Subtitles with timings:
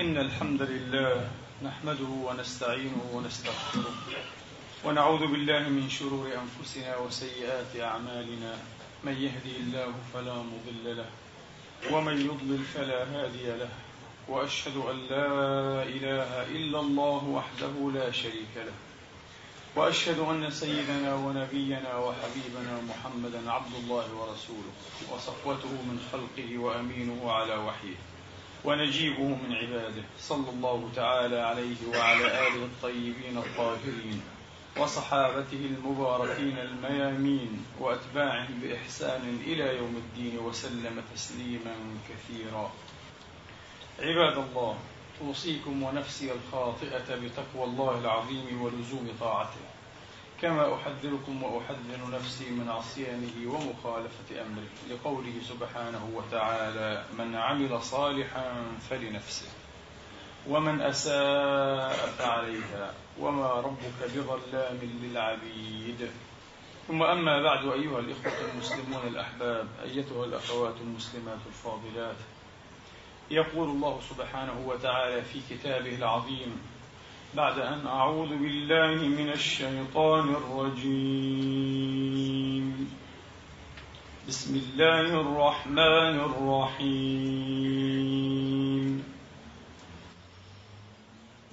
[0.00, 1.28] إن الحمد لله
[1.62, 3.94] نحمده ونستعينه ونستغفره
[4.84, 8.52] ونعوذ بالله من شرور أنفسنا وسيئات أعمالنا.
[9.04, 11.08] من يهدي الله فلا مضل له
[11.92, 13.68] ومن يضلل فلا هادي له.
[14.28, 15.28] وأشهد أن لا
[15.82, 18.76] إله إلا الله وحده لا شريك له.
[19.76, 24.72] وأشهد أن سيدنا ونبينا وحبيبنا محمدا عبد الله ورسوله
[25.10, 28.15] وصفوته من خلقه وأمينه على وحيه.
[28.66, 30.02] ونجيبه من عباده.
[30.20, 34.22] صلى الله تعالى عليه وعلى آله الطيبين الطاهرين
[34.76, 41.74] وصحابته المباركين الميامين وأتباعهم بإحسان إلى يوم الدين وسلم تسليما
[42.08, 42.72] كثيرا.
[43.98, 44.78] عباد الله
[45.22, 49.75] أوصيكم ونفسي الخاطئة بتقوى الله العظيم ولزوم طاعته.
[50.42, 59.48] كما أحذركم وأحذر نفسي من عصيانه ومخالفة أمره لقوله سبحانه وتعالى من عمل صالحا فلنفسه
[60.48, 66.10] ومن أساء فعليها وما ربك بظلام للعبيد.
[66.88, 72.16] ثم أما بعد أيها الإخوة المسلمون الأحباب أيتها الأخوات المسلمات الفاضلات
[73.30, 76.60] يقول الله سبحانه وتعالى في كتابه العظيم
[77.34, 81.36] بعد أن أعوذ بالله من الشيطان الرجيم.
[84.28, 88.16] بسم الله الرحمن الرحيم.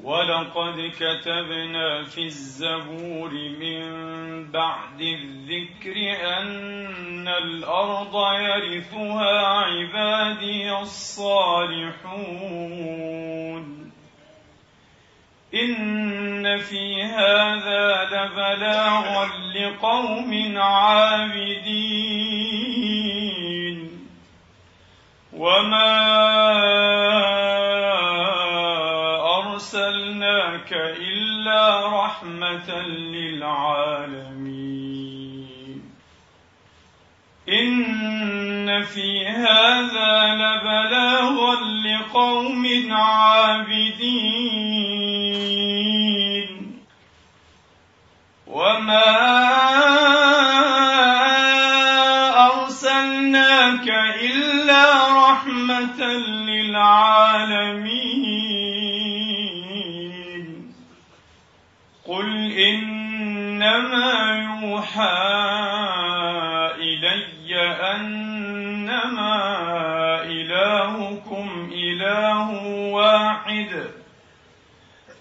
[0.03, 3.83] ولقد كتبنا في الزبور من
[4.51, 5.95] بعد الذكر
[6.37, 12.03] أن الأرض يرثها عبادي الصالحون.
[15.53, 21.83] إن في هذا لبلاغا لقوم عابدين
[25.33, 26.13] وما
[29.37, 34.33] أرسلناك إلا رحمة للعالمين
[37.49, 41.55] إن في هذا لبلاغا
[41.85, 44.73] لقوم عابدين
[48.47, 49.13] وما
[52.51, 53.87] أرسلناك
[54.21, 54.83] إلا
[55.29, 56.03] رحمة
[56.49, 57.53] للعالمين.
[62.07, 65.33] قل إنما يوحى
[66.77, 67.55] إلي
[67.95, 69.35] أنما
[70.23, 72.49] إلهكم إله
[72.93, 74.02] واحد.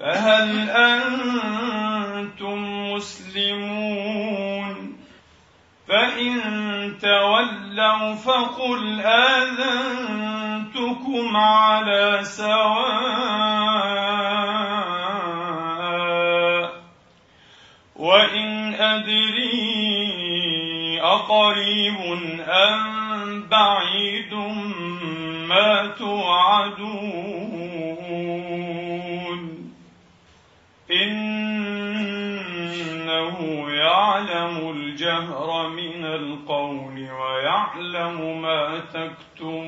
[0.02, 2.58] فهل أنتم
[2.92, 4.76] مسلمون؟
[5.88, 6.34] فإن
[7.02, 10.16] تولوا فقل آذنتكم
[11.36, 12.62] على سواء.
[17.96, 20.20] وإن أدري
[21.00, 21.96] أقريب
[22.48, 24.34] أم بعيد
[25.48, 27.71] ما توعدون.
[34.02, 39.62] يعلم الجهر من القول ويعلم ما تكتمون.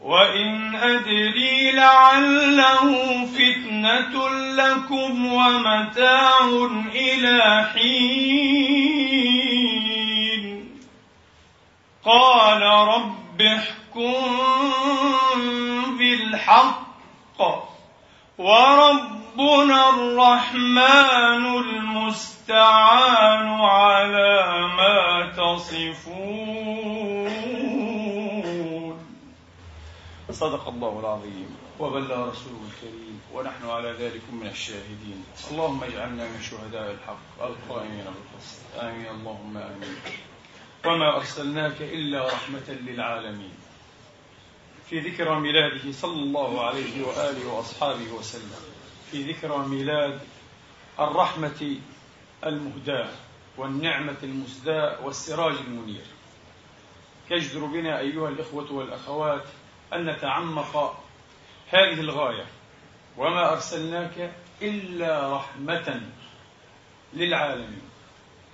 [0.00, 6.48] وإن أدري لعله فتنة لكم ومتاع
[6.94, 9.12] إلى حين.
[12.04, 14.12] قال رب احكم
[15.98, 17.71] بالحق.
[18.38, 26.42] وربنا الرحمن المستعان على ما تصفون.
[30.30, 31.56] صدق الله العظيم.
[31.80, 33.20] وبلغ رسوله الكريم.
[33.34, 35.24] ونحن على ذلك من الشاهدين.
[35.50, 38.80] اللهم اجعلنا من شهداء الحق القائمين بالقسط.
[38.80, 39.06] آمين.
[39.10, 39.96] اللهم آمين.
[40.86, 43.61] وما أرسلناك إلا رحمة للعالمين.
[44.90, 48.60] في ذكرى ميلاده صلى الله عليه وآله وأصحابه وسلم.
[49.10, 50.20] في ذكرى ميلاد
[51.00, 51.76] الرحمة
[52.46, 53.08] المهداة
[53.56, 56.04] والنعمة المسداة والسراج المنير.
[57.30, 59.44] يجدر بنا أيها الإخوة والأخوات
[59.92, 61.02] أن نتعمق
[61.70, 62.46] هذه الغاية
[63.16, 64.32] وما أرسلناك
[64.62, 66.00] إلا رحمة
[67.14, 67.82] للعالمين.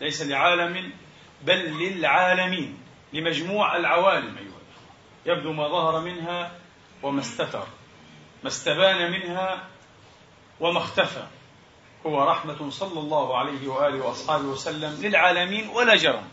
[0.00, 0.92] ليس لعالم
[1.44, 2.78] بل للعالمين
[3.12, 4.57] لمجموع العوالم الاخوه
[5.26, 6.52] يبدو ما ظهر منها
[7.02, 7.66] وما استتر
[8.42, 9.68] ما استبان منها
[10.60, 11.26] وما اختفى.
[12.06, 16.28] هو رحمة صلى الله عليه وآله وأصحابه وسلم للعالمين ولا جرم.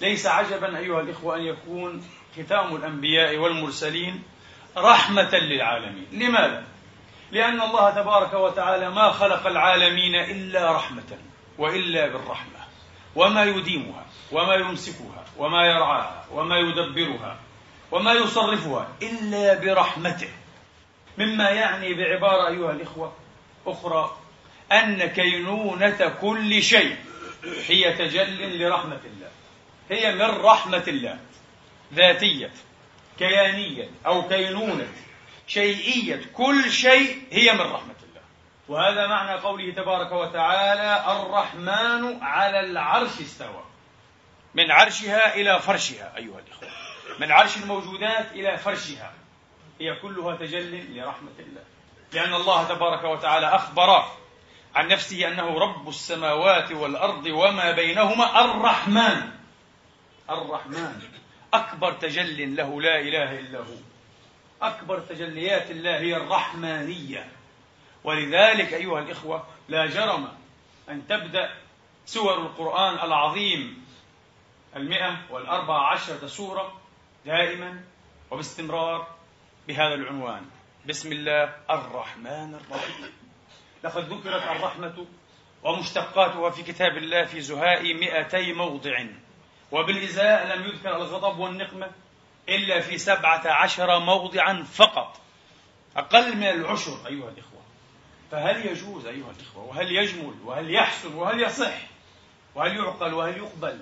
[0.00, 2.04] ليس عجبا أيها الإخوة أن يكون
[2.36, 4.22] ختام الأنبياء والمرسلين
[4.76, 6.06] رحمة للعالمين.
[6.12, 6.64] لماذا؟
[7.32, 11.18] لأن الله تبارك وتعالى ما خلق العالمين إلا رحمة
[11.58, 12.60] وإلا بالرحمة
[13.16, 17.38] وما يديمها وما يمسكها وما يرعاها وما يدبرها.
[17.92, 20.28] وما يصرفها إلا برحمته.
[21.18, 23.12] مما يعني بعبارة أيها الإخوة
[23.66, 24.16] أخرى
[24.72, 26.96] أن كينونة كل شيء
[27.66, 29.30] هي تجل لرحمة الله.
[29.90, 31.18] هي من رحمة الله.
[31.94, 32.50] ذاتية
[33.18, 34.88] كيانية أو كينونة
[35.46, 38.22] شيئية كل شيء هي من رحمة الله.
[38.68, 43.64] وهذا معنى قوله تبارك وتعالى الرحمن على العرش استوى.
[44.54, 46.68] من عرشها إلى فرشها أيها الإخوة.
[47.18, 49.12] من عرش الموجودات إلى فرشها.
[49.80, 51.62] هي كلها تجل لرحمة الله.
[52.12, 54.04] لأن الله تبارك وتعالى أخبر
[54.74, 59.30] عن نفسه أنه رب السماوات والأرض وما بينهما الرحمن.
[60.30, 61.02] الرحمن.
[61.54, 63.76] أكبر تجل له لا إله إلا هو.
[64.62, 67.28] أكبر تجليات الله هي الرحمانية.
[68.04, 70.28] ولذلك أيها الإخوة لا جرم
[70.88, 71.54] أن تبدأ
[72.06, 73.86] سور القرآن العظيم
[74.76, 76.79] المئة والأربع عشرة سورة
[77.26, 77.80] دائما
[78.30, 79.06] وباستمرار
[79.68, 80.46] بهذا العنوان.
[80.88, 83.12] بسم الله الرحمن الرحيم.
[83.84, 85.06] لقد ذكرت الرحمة
[85.62, 89.06] ومشتقاتها في كتاب الله في زهاء مئتي موضع.
[89.72, 91.90] وبالإزاء لم يذكر الغضب والنقمة
[92.48, 95.20] إلا في سبعة عشر موضعا فقط.
[95.96, 97.60] أقل من العشر أيها الإخوة.
[98.30, 101.78] فهل يجوز أيها الإخوة؟ وهل يجمل؟ وهل يحسن؟ وهل يصح؟
[102.54, 103.80] وهل يعقل؟ وهل يقبل؟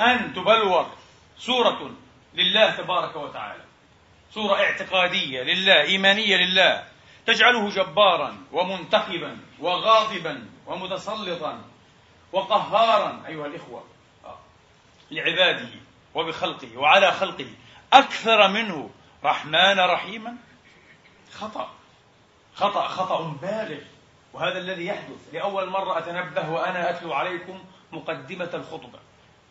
[0.00, 0.90] أن تبلور
[1.38, 1.94] سورة
[2.34, 3.64] لله تبارك وتعالى.
[4.30, 6.84] سورة اعتقادية لله إيمانية لله.
[7.26, 11.64] تجعله جبارا ومنتقبا وغاضبا ومتسلطا
[12.32, 13.84] وقهارا أيها الإخوة
[15.10, 15.68] لعباده
[16.14, 17.50] وبخلقه وعلى خلقه.
[17.92, 18.90] أكثر منه
[19.24, 20.36] رحمن رحيما.
[21.32, 21.70] خطأ
[22.54, 23.80] خطأ خطأ بالغ.
[24.32, 28.98] وهذا الذي يحدث لأول مرة أتنبه وأنا أتلو عليكم مقدمة الخطبة.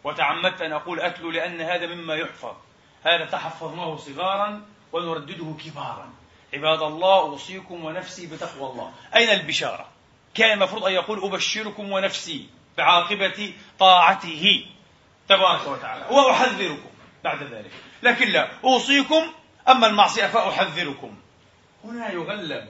[0.03, 2.55] وتعمدت أن أقول أتلو لأن هذا مما يحفظ.
[3.03, 4.61] هذا تحفظناه صغارا
[4.93, 6.13] ونردده كبارا.
[6.53, 8.91] عباد الله أوصيكم ونفسي بتقوى الله.
[9.15, 9.85] أين البشارة؟
[10.33, 14.65] كان المفروض أن يقول أبشركم ونفسي بعاقبة طاعته.
[15.29, 16.05] تبارك وتعالى.
[16.15, 16.89] وأحذركم
[17.23, 17.71] بعد ذلك.
[18.03, 19.23] لكن لا أوصيكم
[19.67, 21.17] أما المعصية فأحذركم.
[21.83, 22.69] هنا يغلب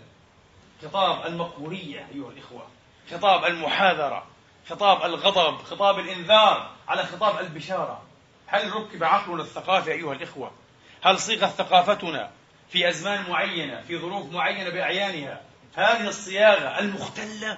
[0.82, 2.68] خطاب المقبورية أيها الإخوة
[3.12, 4.26] خطاب المحاذرة
[4.70, 8.02] خطاب الغضب خطاب الإنذار على خطاب البشارة.
[8.54, 10.52] هل ركب عقلنا الثقافي أيها الإخوة؟
[11.04, 12.32] هل صيغت ثقافتنا
[12.70, 15.42] في أزمان معينة في ظروف معينة بأعيانها؟
[15.76, 17.58] هذه الصياغة المختلة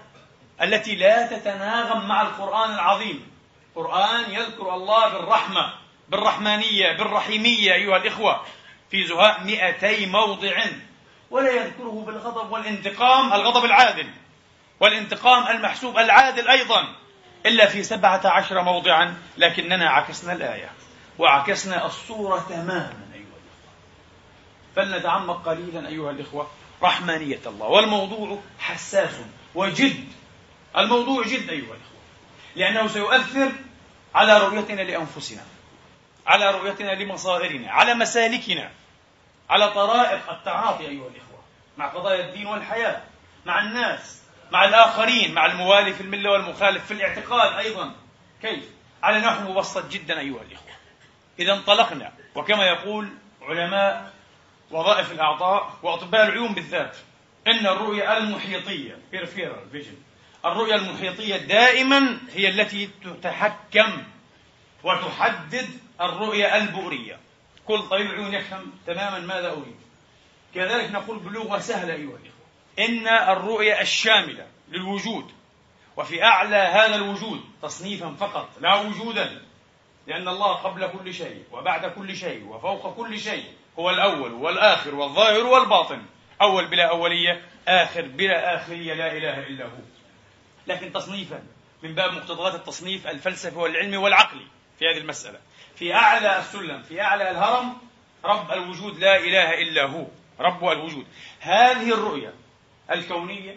[0.62, 3.28] التي لا تتناغم مع القرآن العظيم.
[3.76, 5.74] قرآن يذكر الله بالرحمة
[6.10, 8.46] بالرحمانية بالرحيمية أيها الإخوة
[8.92, 10.64] في زهاء مئتي موضع
[11.32, 14.08] ولا يذكره بالغضب والانتقام الغضب العادل
[14.80, 16.96] والانتقام المحسوب العادل أيضا
[17.46, 20.70] إلا في سبعة عشر موضعا لكننا عكسنا الآية.
[21.20, 23.76] وعكسنا الصورة تماما أيها الإخوة.
[24.76, 26.52] فلنتعمق قليلا أيها الإخوة
[26.84, 27.68] رحمانية الله.
[27.68, 29.16] والموضوع حساس
[29.56, 30.08] وجد.
[30.78, 31.96] الموضوع جد أيها الإخوة.
[32.56, 33.52] لأنه سيؤثر
[34.16, 35.44] على رؤيتنا لأنفسنا
[36.28, 38.72] على رؤيتنا لمصائرنا على مسالكنا
[39.50, 41.40] على طرائق التعاطي أيها الإخوة
[41.78, 43.02] مع قضايا الدين والحياة
[43.46, 47.96] مع الناس مع الآخرين مع الموالي في الملة والمخالف في الاعتقاد أيضا.
[48.42, 48.64] كيف؟
[49.04, 50.65] على نحو مبسط جدا أيها الإخوة.
[51.40, 52.12] إذا انطلقنا.
[52.36, 53.10] وكما يقول
[53.42, 54.14] علماء
[54.72, 56.98] وظائف الأعضاء وأطباء العيون بالذات
[57.48, 58.98] إن الرؤية المحيطية
[60.46, 64.04] الرؤية المحيطية دائما هي التي تتحكم
[64.84, 65.70] وتحدد
[66.02, 67.20] الرؤية البؤرية.
[67.68, 69.76] كل طبيب عيون يفهم تماما ماذا أريد.
[70.56, 72.46] كذلك نقول بلغة سهلة أيها الإخوة.
[72.80, 75.32] إن الرؤية الشاملة للوجود
[75.98, 79.42] وفي أعلى هذا الوجود تصنيفا فقط لا وجودا
[80.08, 83.46] لأن الله قبل كل شيء وبعد كل شيء وفوق كل شيء
[83.80, 86.02] هو الأول والآخر والظاهر والباطن.
[86.42, 89.84] أول بلا أولية آخر بلا آخرية لا إله إلا هو.
[90.68, 91.44] لكن تصنيفا
[91.84, 94.48] من باب مقتضيات التصنيف الفلسفي والعلمي والعقلي
[94.80, 95.40] في هذه المسألة.
[95.76, 97.78] في أعلى السلم في أعلى الهرم
[98.26, 100.06] رب الوجود لا إله إلا هو.
[100.40, 101.06] رب الوجود.
[101.40, 102.34] هذه الرؤية
[102.92, 103.56] الكونية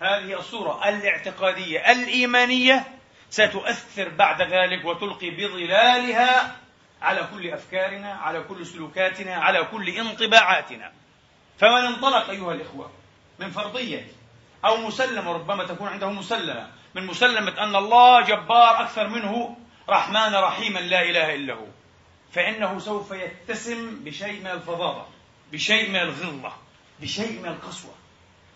[0.00, 2.99] هذه الصورة الاعتقادية الإيمانية
[3.30, 6.56] ستؤثر بعد ذلك وتلقي بظلالها
[7.02, 10.92] على كل أفكارنا على كل سلوكاتنا على كل انطباعاتنا.
[11.58, 12.90] فمن انطلق أيها الإخوة
[13.38, 14.06] من فرضية
[14.64, 19.56] أو مسلمة ربما تكون عنده مسلمة من مسلمة أن الله جبار أكثر منه
[19.88, 21.66] رحمن رحيما لا إله إلا هو
[22.32, 25.06] فإنه سوف يتسم بشيء من الفظاظة
[25.52, 26.52] بشيء من الغلظة
[27.00, 27.94] بشيء من القسوة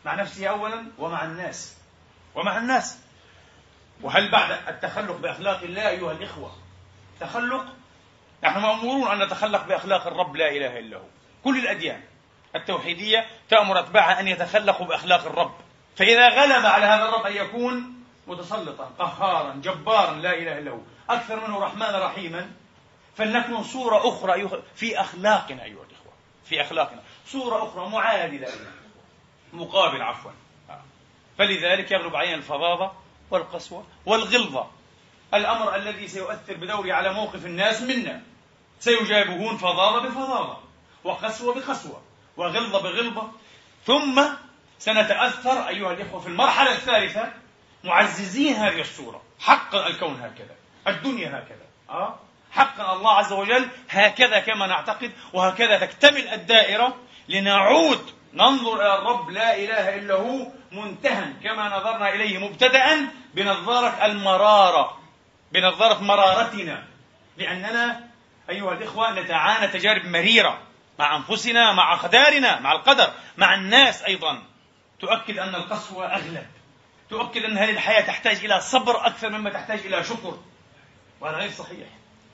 [0.04, 1.76] مع نفسه أولا ومع الناس
[2.34, 2.98] ومع الناس.
[4.02, 6.56] وهل بعد التخلق بأخلاق الله أيها الإخوة؟
[7.20, 7.64] تخلق؟
[8.44, 11.04] نحن مأمورون أن نتخلق بأخلاق الرب لا إله إلا هو.
[11.44, 12.02] كل الأديان
[12.56, 15.54] التوحيدية تأمر أتباعها أن يتخلقوا بأخلاق الرب.
[15.96, 20.80] فإذا غلب على هذا الرب أن يكون متسلطا قهارا جبارا لا إله إلا هو.
[21.10, 22.50] أكثر منه رحمن رحيما.
[23.16, 26.12] فلنكن صورة أخرى في أخلاقنا أيها الإخوة.
[26.44, 27.02] في أخلاقنا.
[27.26, 28.48] صورة أخرى معادلة
[29.52, 30.30] مقابل عفوا.
[31.38, 32.92] فلذلك يغلب علينا الفظاظة
[33.30, 34.66] والقسوة والغلظة.
[35.34, 38.22] الأمر الذي سيؤثر بدوره على موقف الناس منا.
[38.80, 40.58] سيجابهون فظاظة بفظاظة
[41.04, 42.02] وقسوة بقسوة
[42.36, 43.30] وغلظة بغلظة.
[43.86, 44.22] ثم
[44.78, 47.32] سنتأثر أيها الإخوة في المرحلة الثالثة
[47.84, 49.22] معززين هذه الصورة.
[49.40, 50.54] حقا الكون هكذا
[50.88, 52.18] الدنيا هكذا أه؟
[52.52, 56.96] حقا الله عز وجل هكذا كما نعتقد وهكذا تكتمل الدائرة.
[57.28, 64.98] لنعود ننظر إلى الرب لا إله إلا هو منتهى كما نظرنا إليه مبتدأ بنظارة المرارة
[65.52, 66.84] بنظارة مرارتنا.
[67.36, 68.08] لأننا
[68.50, 70.58] أيها الإخوة نتعانى تجارب مريرة
[70.98, 74.42] مع أنفسنا مع أقدارنا مع القدر مع الناس أيضا.
[75.00, 76.46] تؤكد أن القسوة أغلب.
[77.10, 80.38] تؤكد أن هذه الحياة تحتاج إلى صبر أكثر مما تحتاج إلى شكر.
[81.20, 81.88] وهذا غير صحيح.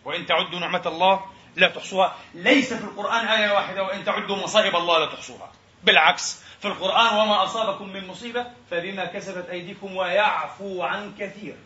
[0.05, 1.25] وإن تعدوا نعمة الله
[1.57, 2.17] لا تحصوها.
[2.35, 5.53] ليس في القرآن آية واحدة وإن تعدوا مصائب الله لا تحصوها.
[5.85, 11.57] بالعكس في القرآن وما أصابكم من مصيبة فبما كسبت أيديكم ويعفو عن كثير.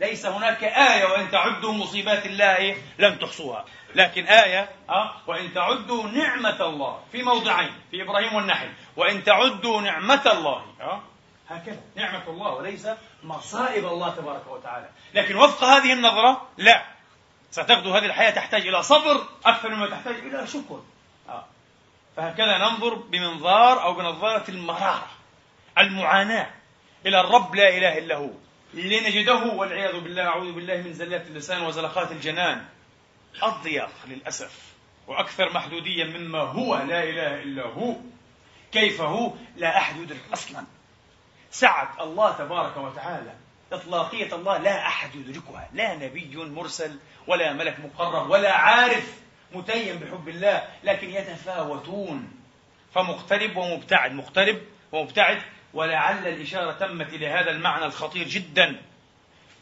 [0.00, 3.64] ليس هناك آية وإن تعدوا مصيبات الله لن تحصوها.
[3.94, 8.72] لكن آية أه وإن تعدوا نعمة الله في موضعين في إبراهيم والنحل.
[8.96, 11.00] وإن تعدوا نعمة الله أه
[11.48, 11.80] هكذا.
[11.96, 12.88] نعمة الله وليس
[13.22, 14.88] مصائب الله تبارك وتعالى.
[15.14, 16.84] لكن وفق هذه النظرة لا.
[17.50, 20.82] ستغدو هذه الحياة تحتاج إلى صبر أكثر مما تحتاج إلى شكر.
[22.16, 25.08] فهكذا ننظر بمنظار أو بنظارة المرارة
[25.78, 26.50] المعاناة
[27.06, 28.30] إلى الرب لا إله إلا هو
[28.74, 32.64] لنجده والعياذ بالله أعوذ بالله من زلات اللسان وزلقات الجنان.
[33.42, 34.72] أضيق للأسف
[35.06, 37.94] وأكثر محدوديا مما هو لا إله إلا هو.
[38.72, 40.64] كيف هو؟ لا أحد يدرك أصلا.
[41.50, 43.34] سعة الله تبارك وتعالى
[43.72, 49.14] إطلاقية الله لا أحد يدركها لا نبي مرسل ولا ملك مقرب ولا عارف
[49.52, 52.32] متيم بحب الله لكن يتفاوتون.
[52.94, 54.60] فمقترب ومبتعد مقترب
[54.92, 55.42] ومبتعد
[55.74, 58.82] ولعل الإشارة تمت إلى هذا المعنى الخطير جدا.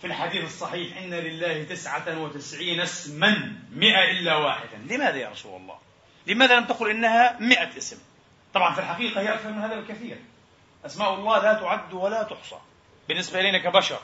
[0.01, 4.77] في الحديث الصحيح إن لله تسعة وتسعين اسما مئة إلا واحدا.
[4.77, 5.79] لماذا يا رسول الله؟
[6.27, 7.99] لماذا لم تقل إنها مئة اسم؟
[8.55, 10.17] طبعا في الحقيقة هي أكثر من هذا الكثير.
[10.87, 12.57] أسماء الله لا تعد ولا تحصى.
[13.09, 14.01] بالنسبة إلينا كبشر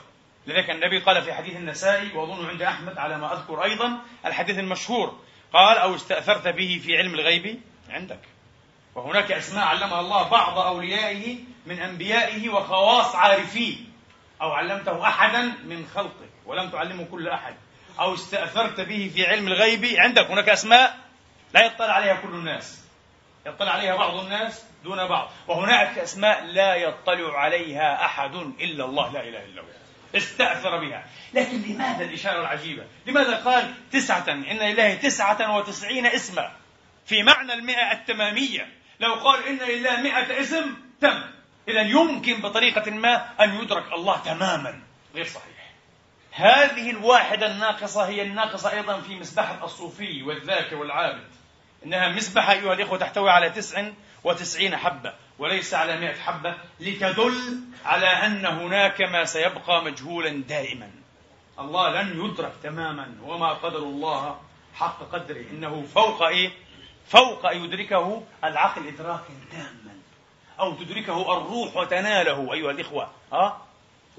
[0.47, 5.19] لذلك النبي قال في حديث النسائي وأظن عند أحمد على ما أذكر أيضا الحديث المشهور
[5.53, 8.19] قال أو استأثرت به في علم الغيب؟ عندك.
[8.95, 13.77] وهناك أسماء علمها الله بعض أوليائه من أنبيائه وخواص عارفيه
[14.41, 17.55] أو علمته أحدا من خلقك ولم تعلمه كل أحد.
[17.99, 20.31] أو استأثرت به في علم الغيب؟ عندك.
[20.31, 20.97] هناك أسماء
[21.53, 22.85] لا يطلع عليها كل الناس.
[23.45, 25.31] يطلع عليها بعض الناس دون بعض.
[25.47, 29.80] وهناك أسماء لا يطلع عليها أحد إلا الله لا إله إلا هو
[30.15, 31.05] استأثر بها.
[31.33, 36.51] لكن لماذا الإشارة العجيبة؟ لماذا قال تسعة؟ إن لله تسعة وتسعين اسما.
[37.05, 38.67] في معنى المئة التمامية.
[38.99, 41.23] لو قال إن لله مئة اسم تم.
[41.67, 44.81] إذا يمكن بطريقة ما أن يدرك الله تماما.
[45.15, 45.71] غير صحيح.
[46.31, 51.27] هذه الواحدة الناقصة هي الناقصة أيضا في مسبحة الصوفي والذاكر والعابد.
[51.85, 53.91] إنها مسبحة أيها الإخوة تحتوي على تسع
[54.23, 55.13] وتسعين حبة.
[55.41, 60.91] وليس على مئة حبة لتدل على أن هناك ما سيبقى مجهولا دائما.
[61.59, 64.41] الله لن يدرك تماما وما قدر الله
[64.73, 65.45] حق قدره.
[65.51, 66.51] إنه فوق إيه؟
[67.07, 69.95] فوق يدركه العقل إدراكا تاما.
[70.59, 73.11] أو تدركه الروح وتناله أيها الإخوة.
[73.33, 73.57] أه؟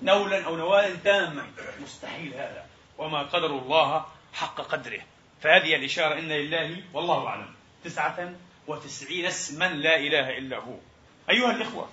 [0.02, 1.46] نولا أو نوالا تاما.
[1.82, 2.66] مستحيل هذا.
[2.98, 5.00] وما قدر الله حق قدره.
[5.42, 7.54] فهذه الإشارة إن لله والله أعلم.
[7.84, 8.32] تسعة
[8.66, 10.91] وتسعين اسما لا إله إلا هو.
[11.32, 11.88] أيها الإخوة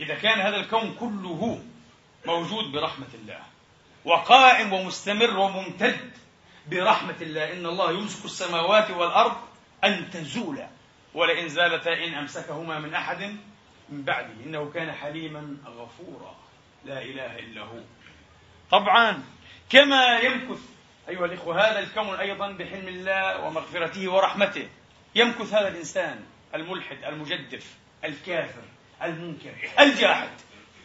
[0.00, 1.64] إذا كان هذا الكون كله
[2.26, 3.42] موجود برحمة الله
[4.04, 6.10] وقائم ومستمر وممتد
[6.70, 9.36] برحمة الله إن الله يمسك السماوات والأرض
[9.84, 10.68] أن تزولا
[11.14, 13.36] ولئن زالتا إن أمسكهما من أحد
[13.88, 14.44] من بعده.
[14.46, 16.36] إنه كان حليما غفورا.
[16.84, 17.80] لا إله إلا هو.
[18.70, 19.22] طبعا
[19.70, 20.60] كما يمكث
[21.08, 24.68] أيها الإخوة هذا الكون أيضا بحلم الله ومغفرته ورحمته
[25.14, 26.24] يمكث هذا الإنسان
[26.54, 28.62] الملحد المجدف الكافر
[29.02, 30.30] المنكر الجاحد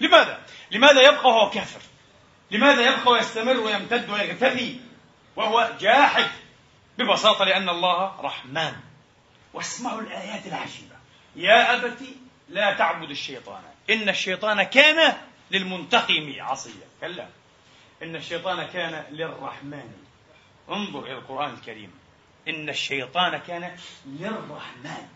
[0.01, 1.81] لماذا؟ لماذا يبقى وهو كافر؟
[2.51, 4.79] لماذا يبقى ويستمر ويمتد ويغتفي
[5.35, 6.27] وهو جاحد؟
[6.97, 8.73] ببساطة لأن الله رحمن.
[9.53, 10.95] واسمعوا الآيات العجيبة.
[11.35, 11.99] يا أبت
[12.49, 13.61] لا تعبد الشيطان.
[13.89, 15.17] إن الشيطان كان
[15.51, 16.87] للمنتقم عصيا.
[17.01, 17.27] كلا.
[18.03, 19.93] إن الشيطان كان للرحمن.
[20.69, 21.91] انظر إلى القرآن الكريم.
[22.47, 25.07] إن الشيطان كان للرحمن.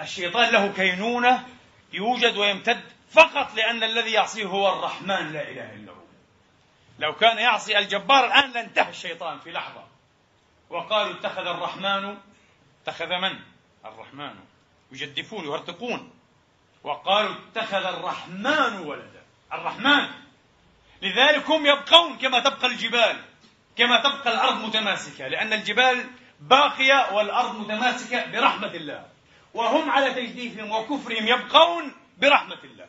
[0.00, 1.46] الشيطان له كينونة
[1.92, 6.04] يوجد ويمتد فقط لأن الذي يعصيه هو الرحمن لا إله إلا هو.
[6.98, 9.84] لو كان يعصي الجبار الآن لانتهى الشيطان في لحظة.
[10.70, 12.16] وقالوا اتخذ الرحمن
[12.82, 13.38] اتخذ من؟
[13.84, 14.34] الرحمن.
[14.92, 16.12] يجدفون يهرطقون
[16.84, 19.22] وقالوا اتخذ الرحمن ولدا.
[19.52, 20.08] الرحمن.
[21.02, 23.20] لذلك هم يبقون كما تبقى الجبال
[23.76, 26.10] كما تبقى الأرض متماسكة لأن الجبال
[26.40, 29.13] باقية والأرض متماسكة برحمة الله.
[29.54, 32.86] وهم على تجديفهم وكفرهم يبقون برحمة الله.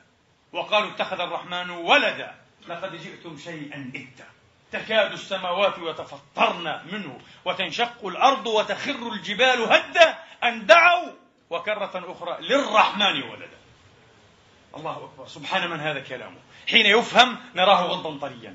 [0.53, 2.35] وقالوا اتخذ الرحمن ولدا.
[2.67, 4.27] لقد جئتم شيئا إدا.
[4.71, 11.11] تكاد السماوات يتفطرن منه وتنشق الأرض وتخر الجبال هدا أن دعوا
[11.49, 13.57] وكرة أخرى للرحمن ولدا.
[14.77, 15.27] الله أكبر.
[15.27, 16.37] سبحان من هذا كلامه.
[16.69, 18.53] حين يفهم نراه غضا طريا.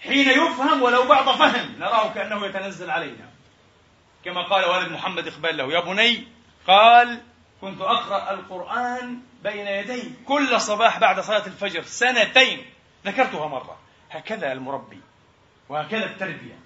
[0.00, 3.30] حين يفهم ولو بعض فهم نراه كأنه يتنزل علينا.
[4.24, 5.72] كما قال والد محمد إقبال له.
[5.72, 6.28] يا بني
[6.66, 7.22] قال
[7.64, 12.66] كنت أقرأ القرآن بين يدي كل صباح بعد صلاة الفجر سنتين.
[13.06, 13.78] ذكرتها مرة.
[14.10, 15.00] هكذا المربي.
[15.68, 16.58] وهكذا التربية.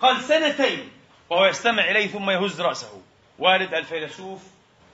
[0.00, 0.90] قال سنتين.
[1.30, 3.02] وهو يستمع إليه ثم يهز رأسه.
[3.38, 4.42] والد الفيلسوف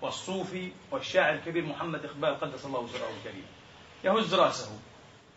[0.02, 3.46] والصوفي والشاعر الكبير محمد إقبال قدس الله سره الكريم.
[4.04, 4.78] يهز رأسه.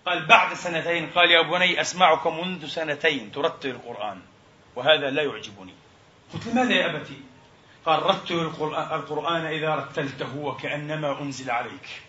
[0.05, 4.21] قال بعد سنتين قال يا بني أسمعك منذ سنتين ترتل القرآن.
[4.75, 5.73] وهذا لا يعجبني.
[6.33, 7.21] قلت لماذا يا أبتي؟
[7.87, 8.39] قال رتل
[8.91, 12.01] القرآن إذا رتلته وكأنما أنزل عليك.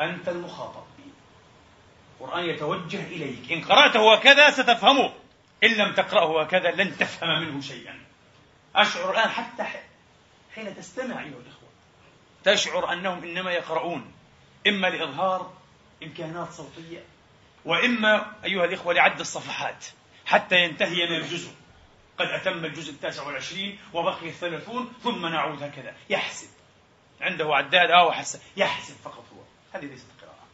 [0.00, 0.84] أنت المخاطب.
[2.20, 3.52] القرآن يتوجه إليك.
[3.52, 5.12] إن قرأته هكذا ستفهمه.
[5.64, 8.00] إن لم تقرأه هكذا لن تفهم منه شيئا.
[8.76, 9.64] أشعر الآن حتى
[10.54, 11.68] حين تستمع أيها الإخوة.
[12.44, 14.12] تشعر أنهم إنما يقرؤون.
[14.66, 15.52] إما لإظهار
[16.02, 17.04] إمكانات صوتية
[17.64, 19.86] وإما أيها الإخوة لعد الصفحات
[20.26, 21.50] حتى ينتهي من الجزء
[22.20, 25.94] قد أتم الجزء التاسع والعشرين وبقي الثلاثون ثم نعود هكذا.
[26.10, 26.48] يحسب.
[27.20, 29.42] عنده عداد آه وحسب يحسب فقط هو.
[29.72, 30.46] هذه ليست قراءة.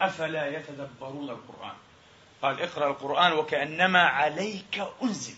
[0.00, 1.76] أفلا يتدبرون القرآن؟
[2.42, 5.34] قال اقرأ القرآن وكأنما عليك أنزل.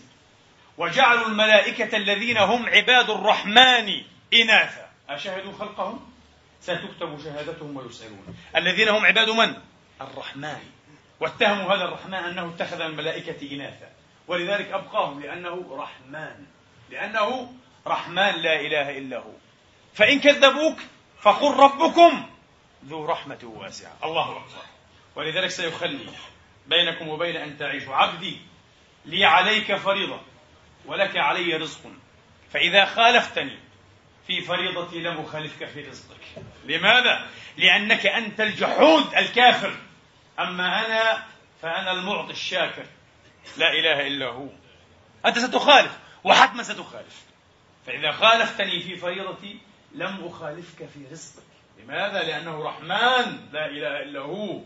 [0.77, 4.89] وجعلوا الملائكة الذين هم عباد الرحمن إناثا.
[5.09, 6.11] أشهدوا خلقهم؟
[6.61, 8.37] ستكتب شهادتهم ويسألون.
[8.55, 9.55] الذين هم عباد من؟
[10.01, 10.59] الرحمن.
[11.19, 13.94] واتهموا هذا الرحمن أنه اتخذ الملائكة إناثا.
[14.27, 16.45] ولذلك أبقاهم لأنه رحمن.
[16.89, 17.53] لأنه
[17.87, 19.31] رحمن لا إله إلا هو.
[19.93, 20.77] فإن كذبوك
[21.21, 22.29] فقل ربكم
[22.85, 23.97] ذو رحمة واسعة.
[24.03, 24.65] الله أكبر.
[25.15, 26.09] ولذلك سيخلي
[26.67, 28.37] بينكم وبين أن تعيشوا عبدي.
[29.05, 30.21] لي عليك فريضة
[30.85, 31.91] ولك علي رزق.
[32.51, 33.59] فإذا خالفتني
[34.27, 36.43] في فريضتي لم أخالفك في رزقك.
[36.65, 39.75] لماذا؟ لأنك أنت الجحود الكافر.
[40.39, 41.23] أما أنا
[41.61, 42.85] فأنا المعطي الشاكر.
[43.57, 44.47] لا إله إلا هو.
[45.25, 47.23] أنت ستخالف وحتما ستخالف.
[47.85, 49.59] فإذا خالفتني في فريضتي
[49.95, 51.43] لم أخالفك في رزقك.
[51.79, 53.49] لماذا؟ لأنه رحمن.
[53.51, 54.61] لا إله إلا هو.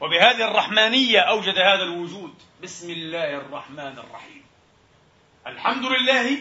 [0.00, 2.34] وبهذه الرحمانية أوجد هذا الوجود.
[2.62, 4.44] بسم الله الرحمن الرحيم.
[5.46, 6.38] الحمد لله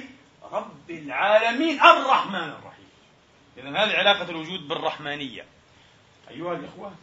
[0.51, 2.89] رب العالمين الرحمن الرحيم.
[3.57, 5.45] إذا هذه علاقة الوجود بالرحمانية.
[6.29, 6.95] أيها الإخوة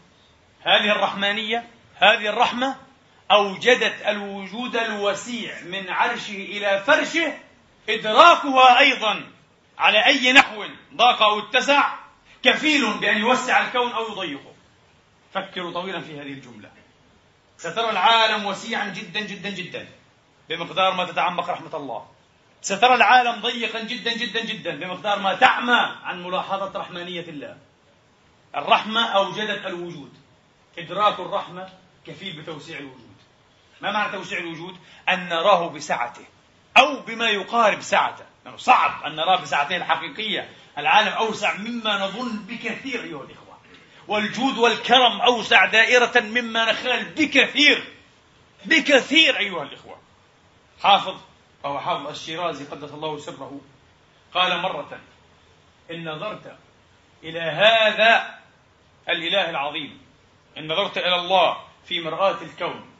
[0.62, 2.76] هذه الرحمانية هذه الرحمة
[3.30, 7.38] أوجدت الوجود الوسيع من عرشه إلى فرشه
[7.88, 9.24] إدراكها أيضا
[9.78, 11.94] على أي نحو ضاق أو اتسع
[12.42, 14.52] كفيل بأن يوسع الكون أو يضيقه.
[15.35, 16.70] فكروا طويلا في هذه الجملة.
[17.56, 19.88] سترى العالم وسيعا جدا جدا جدا
[20.48, 22.06] بمقدار ما تتعمق رحمة الله.
[22.62, 27.56] سترى العالم ضيقا جدا جدا جدا بمقدار ما تعمى عن ملاحظة رحمانية الله.
[28.56, 30.12] الرحمة أوجدت الوجود.
[30.78, 31.68] إدراك الرحمة
[32.06, 33.12] كفيل بتوسيع الوجود.
[33.83, 34.77] ما معنى توسيع الوجود؟
[35.09, 36.25] أن نراه بسعته
[36.79, 38.25] أو بما يقارب سعته.
[38.45, 40.49] لأنه صعب أن نراه بسعته الحقيقية.
[40.79, 43.59] العالم أوسع مما نظن بكثير أيها الإخوة.
[44.09, 47.85] والجود والكرم أوسع دائرة مما نخال بكثير.
[48.64, 49.99] بكثير أيها الإخوة.
[50.83, 51.16] حافظ
[51.64, 53.61] أو حافظ الشيرازي قدس الله سره
[54.35, 54.99] قال مرة
[55.90, 56.57] إن نظرت
[57.23, 58.38] إلى هذا
[59.09, 60.01] الإله العظيم
[60.59, 62.91] إن نظرت إلى الله في مرآة الكون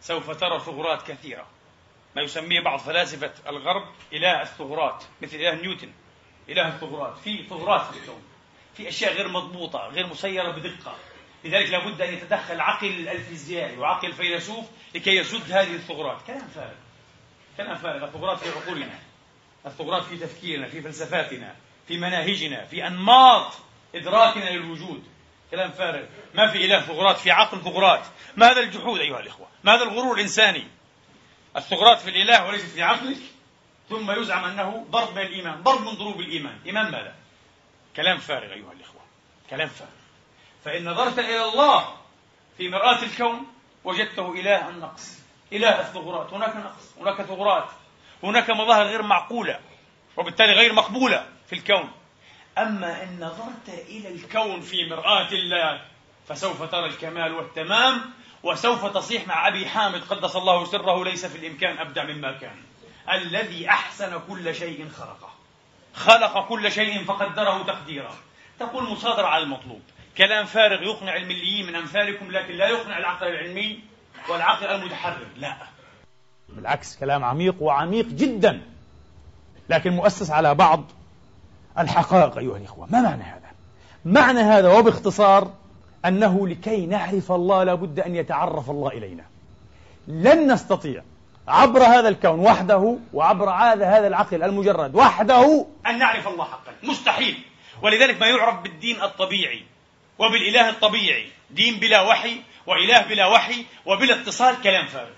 [0.00, 1.46] سوف ترى ثغرات كثيرة.
[2.16, 5.92] ما يسميه بعض فلاسفة الغرب إله الثغرات مثل إله نيوتن.
[6.48, 7.18] إله الثغرات.
[7.18, 8.22] في ثغرات في الكون.
[8.74, 10.96] في أشياء غير مضبوطة غير مسيرة بدقة.
[11.44, 16.22] لذلك لابد أن يتدخل عقل الفيزيائي وعقل الفيلسوف لكي يسد هذه الثغرات.
[16.26, 16.74] كلام فارغ.
[17.56, 18.04] كلام فارغ.
[18.04, 18.98] الثغرات في عقولنا.
[19.66, 21.56] الثغرات في تفكيرنا في فلسفاتنا
[21.88, 23.52] في مناهجنا في أنماط
[23.94, 25.04] إدراكنا للوجود.
[25.50, 26.04] كلام فارغ.
[26.34, 28.06] ما في إله ثغرات في عقل ثغرات.
[28.36, 30.66] ما هذا الجحود أيها الإخوة؟ ما هذا الغرور الإنساني؟
[31.56, 33.18] الثغرات في الإله وليست في عقلك
[33.88, 35.62] ثم يزعم أنه ضرب من الإيمان.
[35.62, 36.58] ضرب من ضروب الإيمان.
[36.66, 37.14] إيمان ماذا؟
[37.96, 39.00] كلام فارغ أيها الإخوة.
[39.50, 39.90] كلام فارغ.
[40.64, 41.96] فإن نظرت إلى الله
[42.58, 43.46] في مرآة الكون
[43.84, 45.18] وجدته إله النقص.
[45.52, 46.32] إله الثغرات.
[46.32, 46.98] هناك نقص.
[47.00, 47.68] هناك ثغرات.
[48.22, 49.60] هناك مظاهر غير معقولة
[50.16, 51.92] وبالتالي غير مقبولة في الكون.
[52.58, 55.84] أما إن نظرت إلى الكون في مرآة الله
[56.28, 61.78] فسوف ترى الكمال والتمام وسوف تصيح مع أبي حامد قدس الله سره ليس في الإمكان
[61.78, 62.56] أبدع مما كان.
[63.12, 65.28] الذي أحسن كل شيء خلقه.
[65.94, 68.14] خلق كل شيء فقدره تقديرا.
[68.58, 69.80] تقول مصادرة على المطلوب.
[70.18, 73.80] كلام فارغ يقنع المليين من أمثالكم لكن لا يقنع العقل العلمي
[74.28, 75.26] والعقل المتحرر.
[75.36, 75.56] لا.
[76.48, 78.60] بالعكس كلام عميق وعميق جدا.
[79.68, 80.84] لكن مؤسس على بعض
[81.78, 82.86] الحقائق أيها الإخوة.
[82.90, 83.48] ما معنى هذا؟
[84.04, 85.54] معنى هذا وباختصار
[86.08, 89.24] أنه لكي نعرف الله لابد أن يتعرف الله إلينا.
[90.08, 91.02] لن نستطيع
[91.48, 96.72] عبر هذا الكون وحده وعبر هذا هذا العقل المجرد وحده أن نعرف الله حقا.
[96.82, 97.42] مستحيل.
[97.82, 99.62] ولذلك ما يعرف بالدين الطبيعي
[100.18, 101.26] وبالإله الطبيعي.
[101.50, 105.10] دين بلا وحي وإله بلا وحي وبلا اتصال كلام فارغ.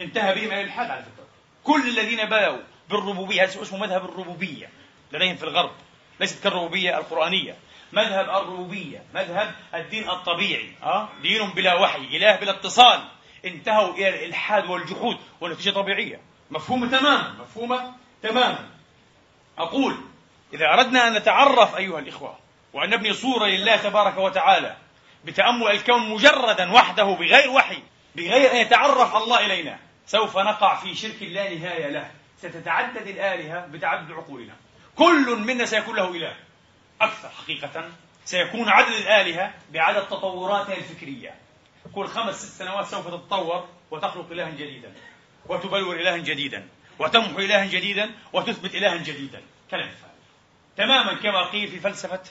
[0.00, 1.26] انتهى بهم إلى الحال على فكرة.
[1.64, 2.58] كل الذين بدأوا
[2.90, 4.68] بالربوبية هذا اسمه مذهب الربوبية.
[5.12, 5.70] لديهم في الغرب
[6.20, 7.56] ليست كالربوبية القرآنية.
[7.92, 13.00] مذهب الربوبية مذهب الدين الطبيعي أه؟ دين بلا وحي إله بلا اتصال.
[13.44, 16.20] انتهوا إلى الإلحاد والجحود ونتيجة طبيعية.
[16.50, 18.68] مفهومة تماما مفهومة تماما.
[19.58, 19.96] أقول
[20.54, 22.38] إذا أردنا أن نتعرف أيها الإخوة
[22.72, 24.76] وأن نبني صورة لله تبارك وتعالى
[25.24, 27.78] بتأمل الكون مجردا وحده بغير وحي
[28.16, 32.10] بغير أن يتعرف الله إلينا سوف نقع في شرك لا نهاية له.
[32.38, 34.54] ستتعدد الآلهة بتعدد عقولنا.
[34.96, 36.36] كل منا سيكون له إله.
[37.00, 37.90] أكثر حقيقة
[38.24, 41.34] سيكون عدد الآلهة بعدد تطوراتها الفكرية.
[41.94, 44.92] كل خمس ست سنوات سوف تتطور وتخلق إلها جديدا
[45.46, 49.42] وتبلور إلها جديدا وتمحو إلها جديدا وتثبت إلها جديدا.
[49.70, 50.12] كلام فارغ
[50.76, 52.22] تماما كما قيل في الفيلسوف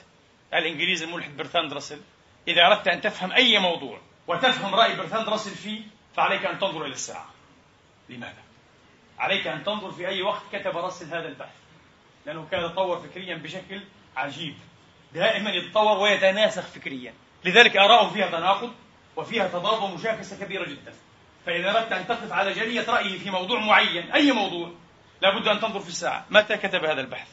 [0.54, 2.00] الإنجليزي الملحد برتاند راسل
[2.48, 5.80] إذا أردت أن تفهم أي موضوع وتفهم رأي برتاند راسل فيه
[6.16, 7.30] فعليك أن تنظر إلى الساعة.
[8.08, 8.42] لماذا؟
[9.18, 11.54] عليك أن تنظر في أي وقت كتب راسل هذا البحث
[12.26, 13.82] لأنه كان يتطور فكريا بشكل
[14.16, 14.54] عجيب.
[15.14, 17.14] دائما يتطور ويتناسخ فكريا.
[17.44, 18.72] لذلك آراؤه فيها تناقض
[19.16, 20.94] وفيها تضاد ومشاكسة كبيرة جدا.
[21.46, 24.70] فإذا أردت أن تقف على جلية رأيه في موضوع معين أي موضوع
[25.22, 26.24] لابد أن تنظر في الساعة.
[26.30, 27.28] متى كتب هذا البحث؟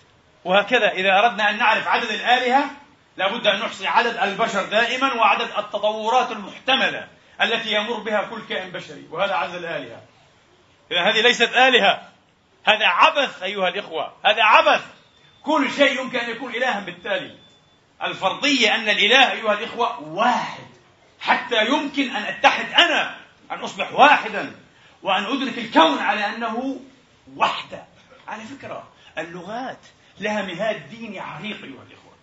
[0.45, 2.65] وهكذا إذا أردنا أن نعرف عدد الآلهة
[3.17, 7.07] لابد أن نحصي عدد البشر دائما وعدد التطورات المحتملة
[7.41, 9.07] التي يمر بها كل كائن بشري.
[9.11, 10.01] وهذا عدد الآلهة.
[10.91, 12.09] إذا هذه ليست آلهة
[12.65, 14.85] هذا عبث أيها الإخوة هذا عبث.
[15.43, 17.37] كل شيء يمكن أن يكون إلها بالتالي.
[18.03, 20.63] الفرضية أن الإله أيها الإخوة واحد.
[21.19, 23.17] حتى يمكن أن أتحد أنا
[23.51, 24.55] أن أصبح واحدا
[25.03, 26.79] وأن أدرك الكون على أنه
[27.35, 27.83] وحدة.
[28.27, 29.79] على فكرة اللغات
[30.19, 32.13] لها مهاد ديني عريق أيها الإخوة.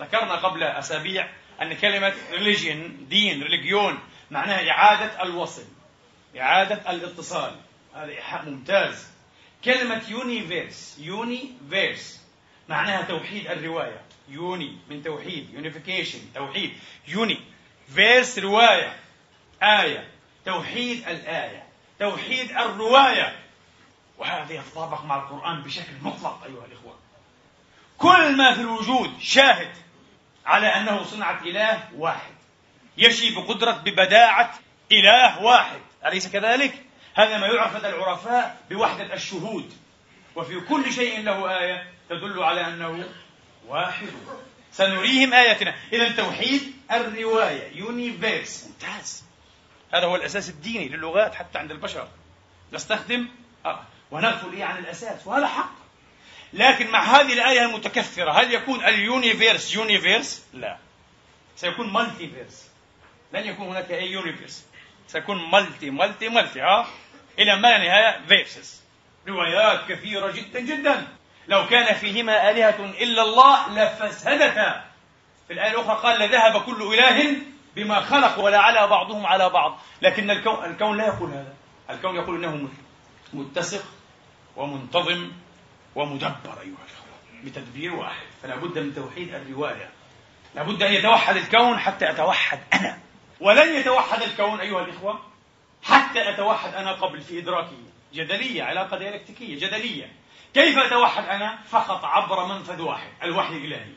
[0.00, 1.28] ذكرنا قبل أسابيع
[1.62, 3.98] أن كلمة religion دين religion
[4.30, 5.64] معناها إعادة الوصل
[6.38, 7.56] إعادة الاتصال.
[7.94, 9.08] هذا إيحاء ممتاز.
[9.64, 12.19] كلمة universe universe
[12.70, 14.00] معناها توحيد الرواية.
[14.28, 16.72] uni من توحيد unification توحيد.
[17.08, 17.40] uni.
[17.94, 18.96] verse رواية.
[19.62, 20.08] آية.
[20.44, 21.64] توحيد الآية.
[21.98, 23.36] توحيد الرواية.
[24.18, 26.98] وهذا يتطابق مع القرآن بشكل مطلق أيها الإخوة.
[27.98, 29.72] كل ما في الوجود شاهد
[30.46, 32.32] على أنه صنعة إله واحد.
[32.98, 34.58] يشي بقدرة ببداعة
[34.92, 35.80] إله واحد.
[36.06, 36.74] أليس كذلك؟
[37.14, 39.72] هذا ما يعرف لدى العرفاء بوحدة الشهود.
[40.36, 41.99] وفي كل شيء له آية.
[42.10, 43.08] تدل على أنه
[43.66, 44.06] واحد.
[44.72, 45.74] سنريهم آياتنا.
[45.92, 47.76] إذا توحيد الرواية.
[47.76, 49.24] universe ممتاز.
[49.94, 52.08] هذا هو الأساس الديني للغات حتى عند البشر.
[52.72, 53.28] نستخدم
[53.66, 53.82] آه.
[54.10, 55.26] ونغفل إيه عن الأساس.
[55.26, 55.72] وهذا حق.
[56.52, 60.78] لكن مع هذه الآية المتكثرة هل يكون ال universe universe؟ لا.
[61.56, 62.70] سيكون multiverse
[63.32, 64.64] لن يكون هناك أي universe.
[65.08, 66.86] سيكون multi multi multi ها
[67.38, 68.80] إلى ما لا نهاية فيرسز
[69.28, 71.19] روايات كثيرة جدا جدا.
[71.48, 74.84] لو كان فيهما آلهة إلا الله لفسدتا.
[75.46, 77.36] في الآية الأخرى قال لذهب كل إله
[77.76, 79.78] بما خلق ولا على بعضهم على بعض.
[80.02, 81.54] لكن الكون, الكون لا يقول هذا.
[81.90, 82.68] الكون يقول إنه
[83.32, 83.84] متسق
[84.56, 85.32] ومنتظم
[85.94, 88.26] ومدبر أيها الأخوة بتدبير واحد.
[88.42, 89.90] فلا بد من توحيد الرواية.
[90.54, 92.98] لا بد أن يتوحد الكون حتى أتوحد أنا.
[93.40, 95.20] ولن يتوحد الكون أيها الإخوة
[95.82, 97.76] حتى أتوحد أنا قبل في إدراكه.
[98.14, 100.12] جدلية علاقة ديالكتيكية جدلية.
[100.54, 103.92] كيف أتوحد أنا؟ فقط عبر منفذ واحد الوحي الإلهي.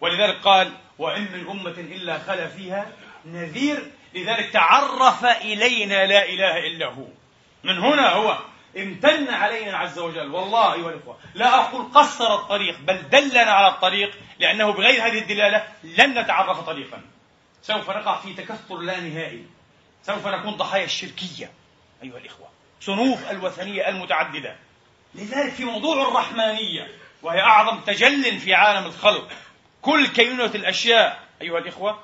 [0.00, 2.86] ولذلك قال وإن من أمة إلا خلا فيها
[3.24, 7.06] نذير لذلك تعرف إلينا لا إله إلا هو.
[7.64, 8.38] من هنا هو
[8.76, 10.30] امتن علينا عز وجل.
[10.30, 15.66] والله أيها الإخوة لا أقول قصر الطريق بل دلنا على الطريق لأنه بغير هذه الدلالة
[15.84, 17.02] لن نتعرف طريقا.
[17.62, 19.46] سوف نقع في تكثر لا نهائي.
[20.02, 21.50] سوف نكون ضحايا الشركية
[22.02, 22.48] أيها الإخوة
[22.80, 24.56] صنوف الوثنية المتعددة.
[25.18, 26.88] لذلك في موضوع الرحمانية
[27.22, 29.28] وهي أعظم تجل في عالم الخلق
[29.82, 32.02] كل كينونة الأشياء أيها الإخوة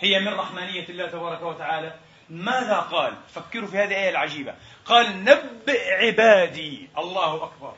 [0.00, 1.94] هي من رحمانية الله تبارك وتعالى.
[2.30, 4.54] ماذا قال؟ فكروا في هذه الآية العجيبة.
[4.84, 6.88] قال نبئ عبادي.
[6.98, 7.74] الله أكبر.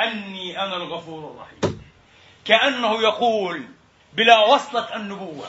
[0.00, 1.82] أني أنا الغفور الرحيم.
[2.44, 3.64] كأنه يقول
[4.12, 5.48] بلا وصلة النبوة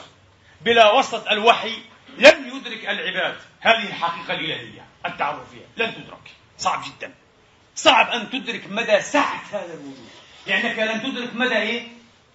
[0.60, 1.78] بلا وصلة الوحي
[2.18, 3.36] لن يدرك العباد.
[3.60, 5.66] هذه الحقيقة الإلهية التعرفية.
[5.76, 6.30] لن تدرك.
[6.58, 7.14] صعب جدا.
[7.78, 10.08] صعب أن تدرك مدى سعة هذا الوجود.
[10.46, 11.88] لأنك لن تدرك مدى إيه؟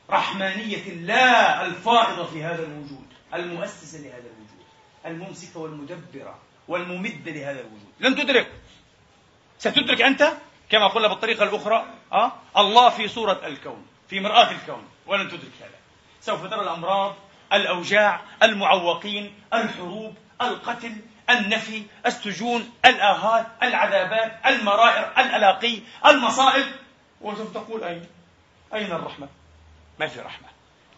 [0.09, 4.63] رحمانية الله الفائضة في هذا الوجود المؤسسة لهذا الوجود
[5.05, 7.91] الممسكة والمدبرة والممدة لهذا الوجود.
[7.99, 8.51] لن تدرك.
[9.59, 10.33] ستدرك أنت؟
[10.69, 15.79] كما قلنا بالطريقة الأخرى أه؟ الله في صورة الكون في مرآة الكون ولن تدرك هذا.
[16.21, 17.15] سوف ترى الأمراض
[17.53, 20.95] الأوجاع المعوقين الحروب القتل
[21.29, 26.65] النفي السجون الآهات العذابات المرائر الألاقي المصائب.
[27.21, 28.07] وسوف تقول أين؟
[28.73, 29.27] أين الرحمة؟
[29.99, 30.47] ما في رحمة.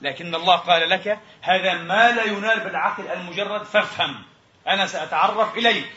[0.01, 4.23] لكن الله قال لك هذا ما لا ينال بالعقل المجرد فافهم.
[4.67, 5.91] أنا سأتعرف إليك.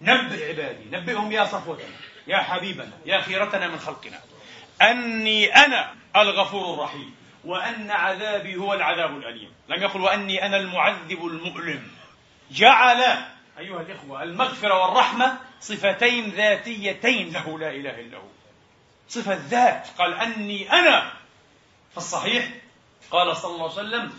[0.00, 4.20] نبئ عبادي نبئهم يا صفوتنا يا حبيبنا يا خيرتنا من خلقنا.
[4.82, 9.52] أني أنا الغفور الرحيم وأن عذابي هو العذاب الأليم.
[9.68, 11.90] لم يقل وأني أنا المعذب المؤلم.
[12.50, 13.24] جعل
[13.60, 18.28] أيها الإخوة المغفرة والرحمة صفتين ذاتيتين له لا إله إلا هو.
[19.08, 21.12] صفة ذات قال أني أنا
[21.90, 22.48] في الصحيح
[23.10, 24.12] قال صلى الله عليه وسلم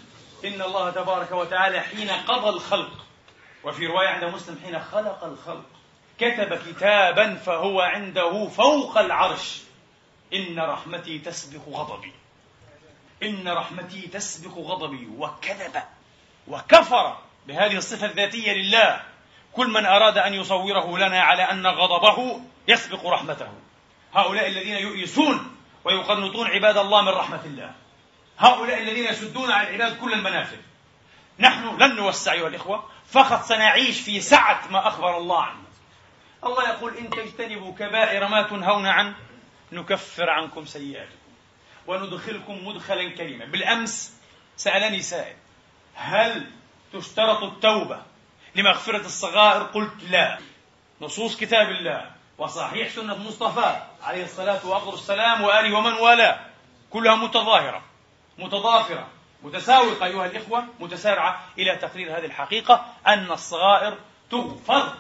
[0.46, 3.06] إن الله تبارك وتعالى حين قضى الخلق
[3.64, 5.66] وفي رواية عند مسلم حين خلق الخلق
[6.20, 9.62] كتب كتابا فهو عنده فوق العرش.
[10.34, 12.14] إن رحمتي تسبق غضبي.
[13.24, 15.08] إن رحمتي تسبق غضبي.
[15.18, 15.84] وكذب
[16.48, 19.11] وكفر بهذه الصفة الذاتية لله.
[19.54, 23.48] كل من أراد أن يصوره لنا على أن غضبه يسبق رحمته.
[24.14, 27.76] هؤلاء الذين يؤيسون ويقنطون عباد الله من رحمة الله.
[28.38, 30.58] هؤلاء الذين يسدون على العباد كل المنافذ.
[31.40, 35.62] نحن لن نوسع أيها الإخوة فقط سنعيش في سعة ما أخبر الله عنه.
[36.44, 39.16] الله يقول إن تجتنبوا كبائر ما تنهون عنه
[39.72, 41.16] نكفر عنكم سيئاتكم
[41.88, 43.46] وندخلكم مدخلا كريما.
[43.46, 44.14] بالأمس
[44.58, 45.36] سألني سائل
[45.96, 46.48] هل
[46.94, 48.02] تشترط التوبة
[48.56, 50.40] لمغفرة الصغائر قلت لا.
[51.02, 56.40] نصوص كتاب الله وصحيح سنة مصطفى عليه الصلاة والسلام وآله ومن والاه.
[56.90, 57.82] كلها متظاهرة
[58.38, 59.08] متضافرة
[59.44, 63.98] متساوقة أيها الإخوة متسارعة إلى تقرير هذه الحقيقة أن الصغائر
[64.32, 64.94] تغفر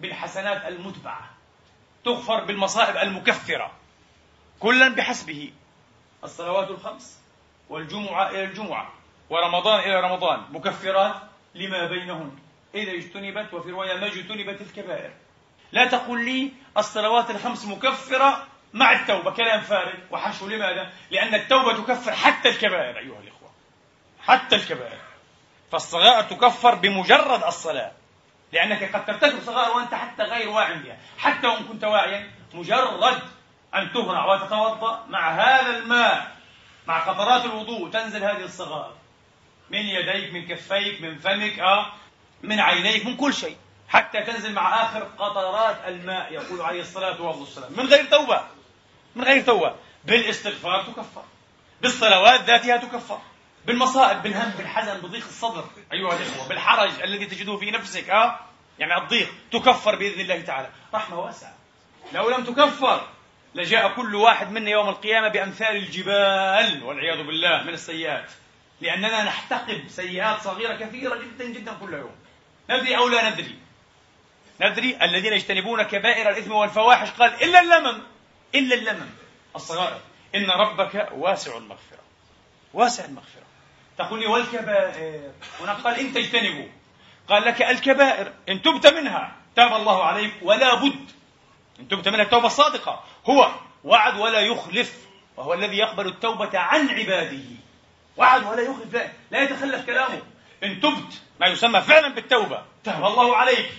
[0.00, 1.30] بالحسنات المتبعة
[2.04, 3.70] تغفر بالمصائب المكفرة
[4.60, 5.52] كلا بحسبه.
[6.24, 7.20] الصلوات الخمس
[7.68, 8.92] والجمعة إلى الجمعة
[9.30, 11.14] ورمضان إلى رمضان مكفرات
[11.54, 12.38] لما بينهن.
[12.74, 15.10] إذا اجتنبت وفي رواية ما اجتنبت الكبائر.
[15.72, 19.94] لا تقل لي الصلوات الخمس مكفرة مع التوبة كلام فارغ.
[20.10, 23.50] وحشو لماذا؟ لأن التوبة تكفر حتى الكبائر أيها الإخوة.
[24.20, 24.98] حتى الكبائر.
[25.72, 27.92] فالصغائر تكفر بمجرد الصلاة.
[28.52, 33.22] لأنك قد ترتكب صغائر وأنت حتى غير واعي بها حتى وإن كنت واعيا مجرد
[33.74, 36.36] أن تهرع وتتوضأ مع هذا الماء
[36.86, 38.94] مع قطرات الوضوء تنزل هذه الصغائر.
[39.70, 41.92] من يديك من كفيك من فمك آه.
[42.42, 43.56] من عينيك من كل شيء.
[43.88, 47.72] حتى تنزل مع آخر قطرات الماء يقول عليه الصلاة والسلام.
[47.72, 48.44] من غير توبة.
[49.16, 49.74] من غير توبة.
[50.04, 51.24] بالاستغفار تكفر.
[51.82, 53.18] بالصلوات ذاتها تكفر.
[53.66, 55.64] بالمصائب بالهم بالحزن بضيق الصدر.
[55.92, 58.40] أيها الإخوة بالحرج الذي تجده في نفسك آه؟
[58.78, 60.68] يعني الضيق تكفر بإذن الله تعالى.
[60.94, 61.54] رحمة واسعة.
[62.12, 63.06] لو لم تكفر
[63.54, 68.30] لجاء كل واحد منا يوم القيامة بأمثال الجبال والعياذ بالله من السيئات.
[68.80, 72.21] لأننا نحتقب سيئات صغيرة كثيرة جدا جدا كل يوم.
[72.76, 73.58] ندري أو لا ندري.
[74.60, 77.10] ندري الذين يجتنبون كبائر الإثم والفواحش.
[77.10, 78.02] قال إلا اللمم.
[78.54, 79.10] إلا اللمم.
[79.56, 80.00] الصغائر.
[80.34, 82.02] إن ربك واسع المغفرة.
[82.74, 83.42] واسع المغفرة.
[83.98, 85.30] تقول لي والكبائر.
[85.60, 86.68] هنا قال إن تجتنبوا.
[87.28, 88.32] قال لك الكبائر.
[88.48, 89.36] إن تبت منها.
[89.56, 91.10] تاب الله عليك ولا بد.
[91.80, 93.04] إن تبت منها التوبة الصادقة.
[93.26, 93.50] هو
[93.84, 95.06] وعد ولا يخلف.
[95.36, 97.44] وهو الذي يقبل التوبة عن عباده.
[98.16, 98.94] وعد ولا يخلف.
[98.94, 100.22] لا, لا يتخلف كلامه.
[100.64, 102.62] إن تبت ما يسمى فعلا بالتوبة.
[102.84, 103.72] تاب الله عليك.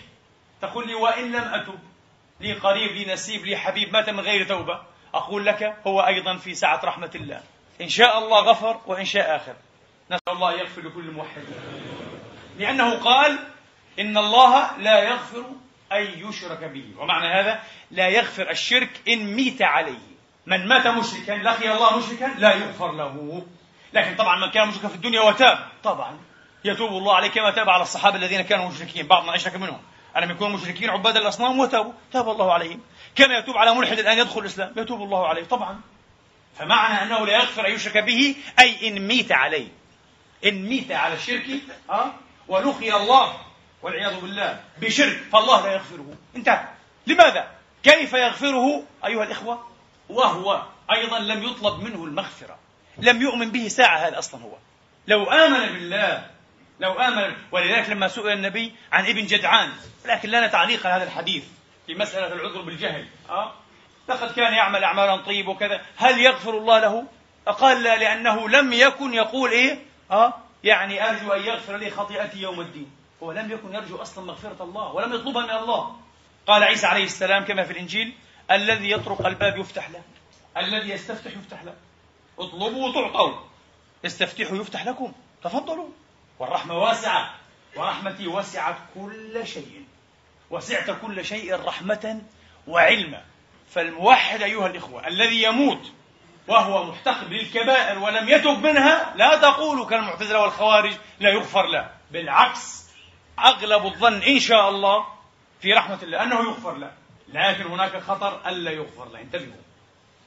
[0.62, 1.80] تقول لي وإن لم أتب
[2.39, 4.82] لي قريب لي نسيب لي حبيب مات من غير توبة.
[5.13, 7.41] أقول لك هو أيضا في سعة رحمة الله.
[7.82, 9.56] إن شاء الله غفر وإن شاء آخر.
[10.12, 11.43] نسأل الله يغفر لكل موحد.
[12.58, 13.39] لأنه قال
[14.00, 15.46] إن الله لا يغفر
[15.91, 16.86] أن يشرك به.
[16.98, 17.60] ومعنى هذا
[17.91, 20.13] لا يغفر الشرك إن ميت عليه.
[20.46, 23.46] من مات مشركا لقي الله مشركا لا يغفر له.
[23.93, 25.67] لكن طبعا من كان مشركا في الدنيا وتاب.
[25.84, 26.17] طبعا.
[26.65, 29.08] يتوب الله عليه كما تاب على الصحابة الذين كانوا مشركين.
[29.08, 29.82] بعض من أشرك منهم.
[30.17, 31.93] ألم يكونوا مشركين عباد الأصنام؟ وتابوا.
[32.13, 32.82] تاب الله عليهم.
[33.15, 34.73] كما يتوب على ملحد الآن يدخل الإسلام.
[34.78, 35.43] يتوب الله عليه.
[35.43, 35.82] طبعا.
[36.60, 39.67] فمعنى أنه لا يغفر أن يشرك به أي إن ميت عليه.
[40.45, 41.45] إن ميت على الشرك
[41.89, 42.13] أه؟
[42.47, 43.34] ولقي الله
[43.82, 46.13] والعياذ بالله بشرك فالله لا يغفره.
[46.36, 46.67] انتهى.
[47.08, 47.47] لماذا؟
[47.84, 49.67] كيف يغفره أيها الإخوة؟
[50.10, 52.58] وهو أيضا لم يطلب منه المغفرة.
[52.97, 54.54] لم يؤمن به ساعة هذا أصلا هو.
[55.08, 56.33] لو آمن بالله
[56.84, 59.69] لو آمن ولذلك لما سئل النبي عن ابن جدعان
[60.06, 61.43] لكن لنا تعليق على هذا الحديث
[61.86, 63.54] في مسألة العذر بالجهل أه؟
[64.10, 67.06] لقد كان يعمل أعمالا طيب وكذا هل يغفر الله له؟
[67.46, 69.80] قال لا لأنه لم يكن يقول إيه؟
[70.12, 72.91] أه؟ يعني أرجو أن يغفر لي خطيئتي يوم الدين
[73.24, 75.96] هو لم يكن يرجو أصلا مغفرة الله ولم يطلبها من الله
[76.48, 78.13] قال عيسى عليه السلام كما في الإنجيل
[78.52, 80.02] الذي يطرق الباب يفتح له
[80.58, 81.74] الذي يستفتح يفتح له
[82.39, 83.34] اطلبوا تعطوا
[84.06, 85.12] استفتحوا يفتح لكم
[85.43, 85.89] تفضلوا
[86.43, 87.34] والرحمة واسعة.
[87.75, 89.84] ورحمتي وسعت كل شيء.
[90.49, 92.21] وسعت كل شيء رحمة
[92.67, 93.21] وعلما.
[93.69, 95.91] فالموحد أيها الإخوة الذي يموت
[96.47, 101.89] وهو محتقب للكبائر ولم يتب منها لا تقولوا كالمعتزلة والخوارج لا يغفر له.
[102.12, 102.84] بالعكس
[103.39, 105.06] أغلب الظن إن شاء الله
[105.62, 106.91] في رحمة الله أنه يغفر له.
[107.27, 109.21] لكن هناك خطر ألا يغفر له.
[109.21, 109.63] انتبهوا.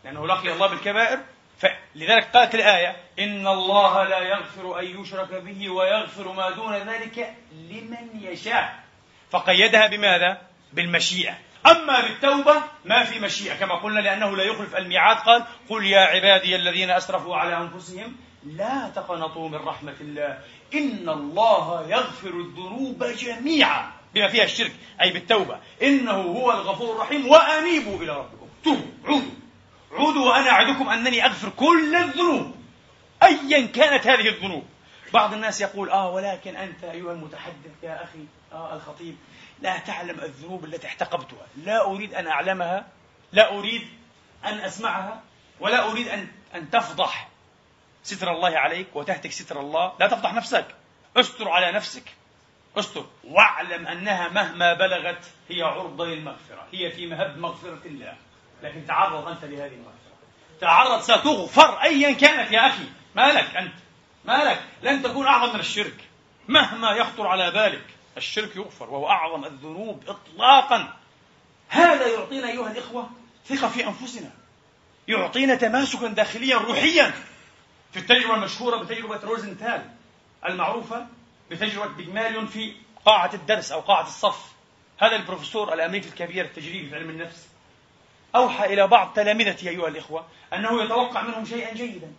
[0.05, 1.21] لأنه لقي الله بالكبائر
[1.59, 8.21] فلذلك قالت الآية إن الله لا يغفر أن يشرك به ويغفر ما دون ذلك لمن
[8.21, 8.85] يشاء.
[9.31, 10.41] فقيدها بماذا؟
[10.73, 11.35] بالمشيئة.
[11.67, 13.55] أما بالتوبة ما في مشيئة.
[13.55, 15.17] كما قلنا لأنه لا يخلف الميعاد.
[15.17, 18.17] قال قل يا عبادي الذين أسرفوا على أنفسهم
[18.47, 20.39] لا تقنطوا من رحمة الله.
[20.75, 25.59] إن الله يغفر الذنوب جميعا بما فيها الشرك أي بالتوبة.
[25.83, 28.49] إنه هو الغفور الرحيم وأنيبوا إلى ربكم.
[28.65, 28.87] توبوا.
[29.05, 29.46] عودوا
[29.93, 32.55] عودوا وأنا أعدكم أنني أغفر كل الذنوب.
[33.23, 34.65] أيا كانت هذه الذنوب.
[35.13, 39.17] بعض الناس يقول آه ولكن أنت أيها المتحدث يا أخي آه الخطيب
[39.63, 41.47] لا تعلم الذنوب التي احتقبتها.
[41.57, 42.87] لا أريد أن أعلمها
[43.33, 43.89] لا أريد
[44.45, 45.23] أن أسمعها
[45.61, 47.29] ولا أريد أن أن تفضح
[48.03, 49.93] ستر الله عليك وتهتك ستر الله.
[50.01, 50.67] لا تفضح نفسك.
[51.17, 52.05] استر على نفسك.
[52.79, 53.07] استر.
[53.25, 58.17] واعلم أنها مهما بلغت هي عرضة للمغفرة هي في مهب مغفرة الله.
[58.67, 59.97] لكن تعرض أنت لهذه المغفرة
[60.61, 62.85] تعرض ستغفر أيا كانت يا أخي.
[63.15, 63.75] ما لك أنت؟
[64.25, 66.05] ما لك لن تكون أعظم من الشرك.
[66.49, 67.85] مهما يخطر على بالك
[68.17, 70.97] الشرك يغفر وهو أعظم الذنوب إطلاقا.
[71.69, 73.11] هذا يعطينا أيها الإخوة
[73.47, 74.31] ثقة في أنفسنا.
[75.09, 77.15] يعطينا تماسكا داخليا روحيا.
[77.93, 79.91] في التجربة المشهورة بتجربة روزنتال
[80.49, 81.07] المعروفة
[81.51, 82.75] بتجربة بيجماليون في
[83.05, 84.53] قاعة الدرس أو قاعة الصف.
[84.99, 87.46] هذا البروفيسور الأمريكي الكبير التجريبي في علم النفس.
[88.37, 92.13] أوحى إلى بعض تلامذته أيها الإخوة أنه يتوقع منهم شيئا جيدا.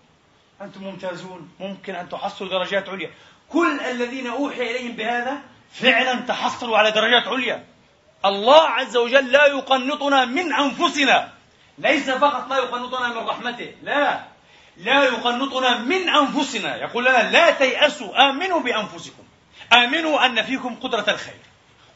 [0.62, 1.50] أنتم ممتازون.
[1.60, 3.12] ممكن أن تحصلوا درجات عليا.
[3.50, 5.38] كل الذين أوحي إليهم بهذا
[5.72, 7.66] فعلا تحصلوا على درجات عليا.
[8.26, 11.34] الله عز وجل لا يقنطنا من أنفسنا.
[11.78, 13.76] ليس فقط لا يقنطنا من رحمته.
[13.84, 14.24] لا.
[14.78, 16.76] لا يقنطنا من أنفسنا.
[16.76, 18.30] يقول لنا لا تيأسوا.
[18.30, 19.24] آمنوا بأنفسكم.
[19.74, 21.42] آمنوا أن فيكم قدرة الخير.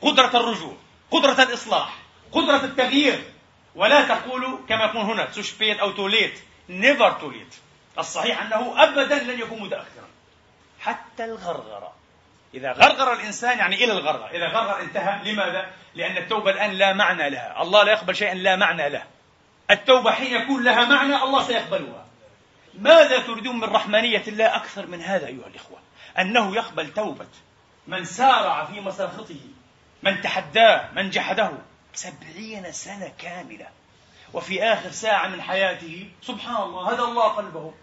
[0.02, 0.74] قدرة الرجوع.
[1.12, 1.98] قدرة الإصلاح.
[2.32, 3.24] قدرة التغيير.
[3.76, 7.56] ولا تقولوا كما يقول هنا تشبيت أو توليت نيفر توليت
[8.00, 10.08] الصحيح أنه أبدا لن يكون متأخرا.
[10.80, 11.94] حتى الغرغرة.
[12.54, 14.30] إذا غرغر الإنسان يعني إلى الغرغرة.
[14.30, 17.62] إذا غرغر انتهى لماذا؟ لأن التوبة الآن لا معنى لها.
[17.62, 19.04] الله لا يقبل شيئا لا معنى له.
[19.72, 22.06] التوبة حين يكون لها معنى الله سيقبلها.
[22.80, 25.80] ماذا تريدون من رحمانية الله أكثر من هذا أيها الإخوة؟
[26.20, 27.28] أنه يقبل توبة
[27.88, 29.40] من سارع في مساخطه
[30.04, 31.52] من تحداه من جحده.
[31.94, 33.68] سبعين سنة كاملة.
[34.34, 37.74] وفي آخر ساعة من حياته سبحان الله هدى الله قلبه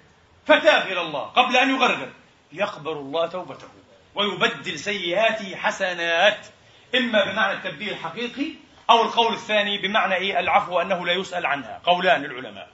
[0.46, 2.12] فتاب إلى الله قبل أن يغرغر
[2.52, 3.68] يقبل الله توبته
[4.14, 6.46] ويبدل سيئاته حسنات
[6.94, 8.50] إما بمعنى التبديل الحقيقي
[8.90, 11.80] أو القول الثاني بمعنى إيه؟ العفو أنه لا يسأل عنها.
[11.84, 12.68] قولان للعلماء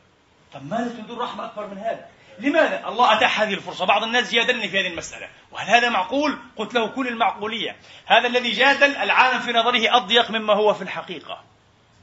[0.53, 2.09] طب ماذا تريدون رحمة أكبر من هذا؟
[2.39, 3.85] لماذا؟ الله أتاح هذه الفرصة.
[3.87, 5.29] بعض الناس جادلني في هذه المسألة.
[5.53, 7.77] وهل هذا معقول؟ قلت له كل المعقولية.
[8.07, 11.45] هذا الذي جادل العالم في نظره أضيق مما هو في الحقيقة.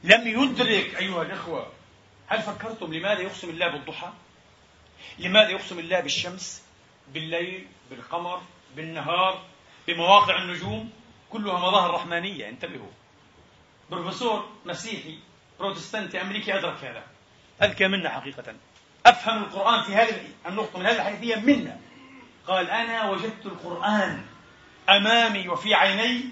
[0.03, 1.71] لم يدرك أيها الإخوة
[2.27, 4.09] هل فكرتم لماذا يقسم الله بالضحى؟
[5.19, 6.63] لماذا يقسم الله بالشمس
[7.13, 8.41] بالليل بالقمر
[8.75, 9.41] بالنهار
[9.87, 10.91] بمواقع النجوم؟
[11.29, 12.49] كلها مظاهر رحمانية.
[12.49, 12.91] انتبهوا.
[13.89, 15.19] بروفيسور مسيحي
[15.59, 17.03] بروتستانتي أمريكي أدرك هذا.
[17.61, 18.55] أذكى منا حقيقة.
[19.05, 21.77] أفهم القرآن في هذه النقطة من هذه الحيثية منا.
[22.47, 24.25] قال أنا وجدت القرآن
[24.89, 26.23] أمامي وفي عيني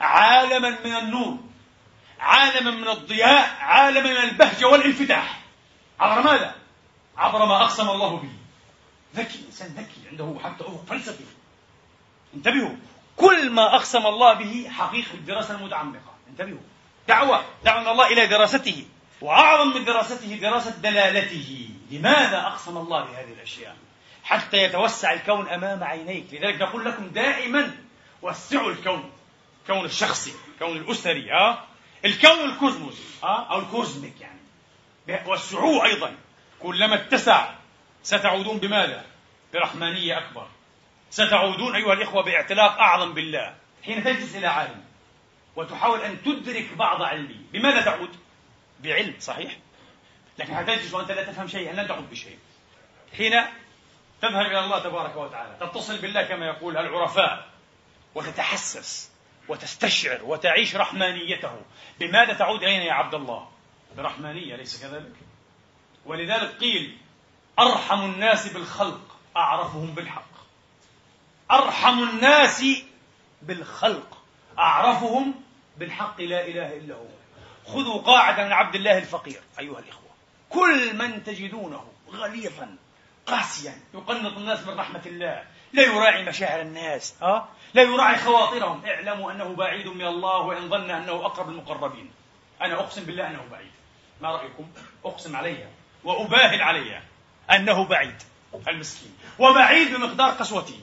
[0.00, 1.38] عالما من النور
[2.20, 5.40] عالما من الضياء عالما من البهجة والانفتاح.
[6.00, 6.54] عبر ماذا؟
[7.16, 8.32] عبر ما أقسم الله به.
[9.16, 11.24] ذكي إنسان ذكي عنده حتى أفق فلسفي.
[12.34, 12.76] انتبهوا
[13.16, 16.14] كل ما أقسم الله به حقيقة الدراسة المتعمقة.
[16.30, 16.60] انتبهوا.
[17.08, 18.86] دعوة من الله إلى دراسته.
[19.20, 21.68] وأعظم من دراسته دراسة دلالته.
[21.92, 23.76] لماذا أقسم الله بهذه الأشياء؟
[24.24, 26.34] حتى يتوسع الكون أمام عينيك.
[26.34, 27.76] لذلك نقول لكم دائما
[28.22, 29.10] وسعوا الكون.
[29.62, 31.66] الكون الشخصي الكون الأسري ها
[32.04, 35.28] الكون الكوزموسي ها أو الكوزميك يعني.
[35.28, 36.14] وسعوه أيضا.
[36.60, 37.54] كلما اتسع
[38.02, 39.04] ستعودون بماذا؟
[39.54, 40.46] برحمانية أكبر.
[41.10, 43.54] ستعودون أيها الإخوة باعتلاق أعظم بالله.
[43.84, 44.84] حين تجلس إلى عالم
[45.56, 48.16] وتحاول أن تدرك بعض علمه بماذا تعود؟
[48.80, 49.56] بعلم صحيح؟
[50.38, 52.38] لكن حتجلس وأنت لا تفهم شيئا لن تعود بشيء.
[53.16, 53.32] حين
[54.22, 57.48] تذهب إلى الله تبارك وتعالى تتصل بالله كما يقول العرفاء
[58.14, 59.10] وتتحسس
[59.48, 61.62] وتستشعر وتعيش رحمانيته.
[62.00, 63.48] بماذا تعود إلينا يا عبد الله؟
[63.96, 65.12] برحمانية أليس كذلك؟
[66.06, 66.98] ولذلك قيل
[67.58, 70.32] أرحم الناس بالخلق أعرفهم بالحق.
[71.50, 72.64] أرحم الناس
[73.42, 74.18] بالخلق
[74.58, 75.34] أعرفهم
[75.76, 77.06] بالحق لا إله إلا هو.
[77.66, 80.01] خذوا قاعدة من عبد الله الفقير أيها الإخوة.
[80.52, 82.76] كل من تجدونه غليظا
[83.26, 85.44] قاسيا يقنط الناس من رحمة الله.
[85.72, 88.84] لا يراعي مشاعر الناس ها؟ لا يراعي خواطرهم.
[88.86, 92.10] اعلموا أنه بعيد من الله وإن ظن أنه أقرب المقربين.
[92.62, 93.70] أنا أقسم بالله أنه بعيد.
[94.20, 94.68] ما رأيكم؟
[95.04, 95.68] أقسم علي
[96.04, 97.00] وأباهل علي
[97.50, 98.22] أنه بعيد
[98.68, 99.16] المسكين.
[99.38, 100.80] وبعيد بمقدار قسوته.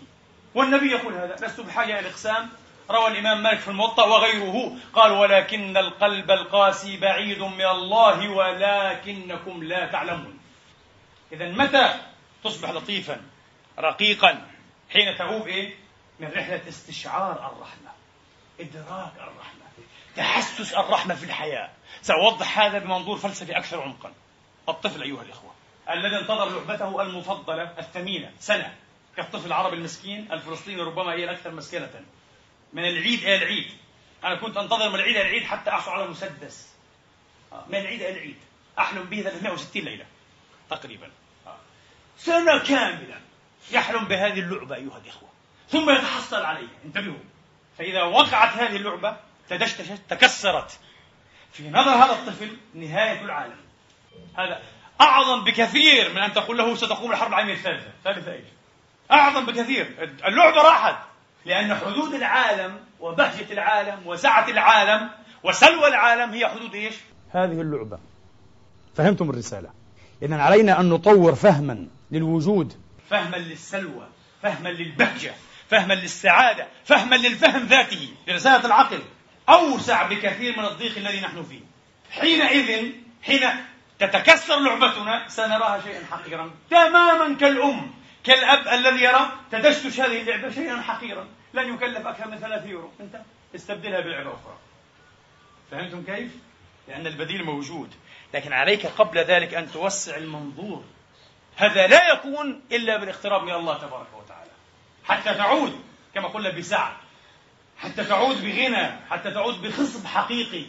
[0.56, 2.50] والنبي يقول هذا لست بحاجة إلى الإقسام
[2.92, 9.86] روى الإمام مالك في الموطأ وغيره قال ولكن القلب القاسي بعيد من الله ولكنكم لا
[9.92, 10.40] تعلمون.
[11.32, 12.00] إذا متى
[12.44, 13.22] تصبح لطيفا
[13.80, 14.48] رقيقا
[14.90, 15.76] حين تعوب إيه؟
[16.20, 17.92] من رحلة استشعار الرحمة
[18.60, 19.60] إدراك الرحمة
[20.16, 21.70] تحسس الرحمة في الحياة.
[22.02, 24.14] سأوضح هذا بمنظور فلسفي أكثر عمقا.
[24.70, 25.52] الطفل أيها الإخوة
[25.90, 28.76] الذي انتظر لعبته المفضلة الثمينة سنة
[29.18, 31.90] كالطفل العربي المسكين الفلسطيني ربما هي الأكثر مسكنة.
[32.74, 33.72] من العيد إلى العيد.
[34.24, 36.70] أنا كنت أنتظر من العيد إلى العيد حتى أحصل على مسدس
[37.52, 38.38] آه، من العيد إلى العيد.
[38.80, 40.06] أحلم به 360 ليلة
[40.70, 41.12] تقريبا.
[41.48, 41.58] آه.
[42.18, 43.22] سنة كاملة
[43.72, 45.30] يحلم بهذه اللعبة أيها الإخوة.
[45.70, 46.70] ثم يتحصل عليها.
[46.86, 47.24] انتبهوا.
[47.78, 49.18] فإذا وقعت هذه اللعبة
[49.50, 50.80] تدشتشت تكسرت.
[51.54, 53.60] في نظر هذا الطفل نهاية العالم.
[54.38, 54.64] هذا
[55.02, 57.92] أعظم بكثير من أن تقول له ستقوم الحرب العالمية الثالثة.
[58.04, 58.46] ثالثة إيش؟
[59.12, 60.10] أعظم بكثير.
[60.26, 61.09] اللعبة راحت.
[61.50, 65.10] لأن حدود العالم وبهجة العالم وسعة العالم
[65.43, 66.93] وسلوى العالم هي حدود إيش؟
[67.32, 68.00] هذه اللعبة.
[68.95, 69.70] فهمتم الرسالة.
[70.22, 72.74] إذا علينا أن نطور فهما للوجود.
[73.10, 74.08] فهما للسلوى
[74.43, 75.32] فهما للبهجة
[75.70, 78.10] فهما للسعادة فهما للفهم ذاته.
[78.28, 79.00] لرسالة العقل
[79.50, 81.62] أوسع بكثير من الضيق الذي نحن فيه.
[82.12, 82.91] حينئذ
[83.24, 83.50] حين
[84.00, 86.52] تتكسر لعبتنا سنراها شيئا حقيرا.
[86.70, 87.91] تماما كالأم
[88.24, 91.28] كالأب الذي يرى تدشتش هذه اللعبة شيئا حقيرا.
[91.54, 92.91] لن يكلف أكثر من ثلاثة يورو.
[93.00, 93.22] أنت
[93.56, 94.58] استبدلها بلعبة أخرى.
[95.72, 96.32] فهمتم كيف؟
[96.88, 97.93] لأن البديل موجود.
[98.34, 100.84] لكن عليك قبل ذلك أن توسع المنظور.
[101.56, 104.52] هذا لا يكون إلا بالاقتراب من الله تبارك وتعالى.
[105.06, 105.84] حتى تعود
[106.16, 106.97] كما قلنا بسعة.
[107.78, 110.66] حتى تعود بغنى حتى تعود بخصب حقيقي.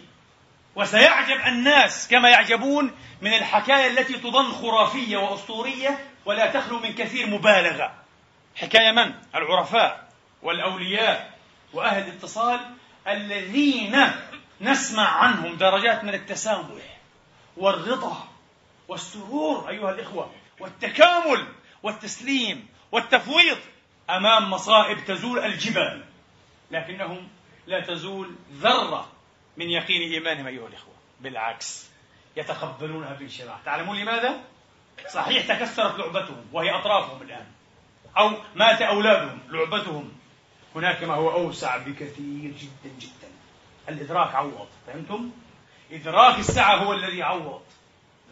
[0.76, 7.94] وسيعجب الناس كما يعجبون من الحكاية التي تظن خرافية وأسطورية ولا تخلو من كثير مبالغة.
[8.56, 10.09] حكاية من؟ العرفاء.
[10.42, 11.38] والأولياء
[11.72, 12.60] وأهل الاتصال
[13.08, 13.96] الذين
[14.60, 16.98] نسمع عنهم درجات من التسامح
[17.56, 18.28] والرضا
[18.88, 20.30] والسرور أيها الإخوة
[20.60, 21.46] والتكامل
[21.82, 23.58] والتسليم والتفويض
[24.10, 26.04] أمام مصائب تزول الجبال
[26.70, 27.28] لكنهم
[27.66, 29.08] لا تزول ذرة
[29.56, 31.90] من يقين إيمانهم أيها الإخوة بالعكس
[32.36, 34.40] يتقبلونها بانشراح تعلمون لماذا؟
[35.08, 37.46] صحيح تكسرت لعبتهم وهي أطرافهم الآن
[38.18, 40.12] أو مات أولادهم لعبتهم
[40.74, 43.30] هناك ما هو أوسع بكثير جدا جدا.
[43.88, 45.30] الإدراك عوض فهمتم؟
[45.92, 47.62] إدراك السعة هو الذي عوض.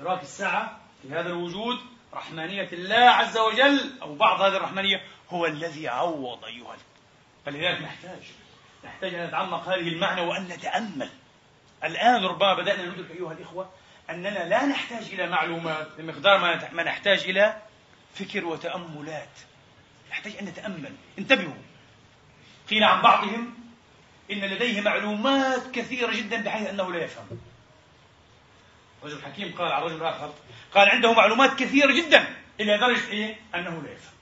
[0.00, 1.78] إدراك السعة في هذا الوجود
[2.14, 6.76] رحمانية الله عز وجل أو بعض هذه الرحمانية هو الذي عوض أيها
[7.46, 8.22] فلذلك نحتاج
[8.84, 11.08] نحتاج أن نتعمق هذه المعنى وأن نتأمل.
[11.84, 13.70] الآن ربما بدأنا ندرك أيها الإخوة
[14.10, 16.38] أننا لا نحتاج إلى معلومات بمقدار
[16.72, 17.62] ما نحتاج إلى
[18.14, 19.28] فكر وتأملات.
[20.10, 20.92] نحتاج أن نتأمل.
[21.18, 21.62] انتبهوا.
[22.70, 23.54] قيل عن بعضهم
[24.30, 27.26] إن لديه معلومات كثيرة جدا بحيث أنه لا يفهم.
[29.04, 30.32] رجل حكيم قال عن رجل آخر
[30.74, 34.12] قال عنده معلومات كثيرة جدا إلى درجة إيه؟ أنه لا يفهم.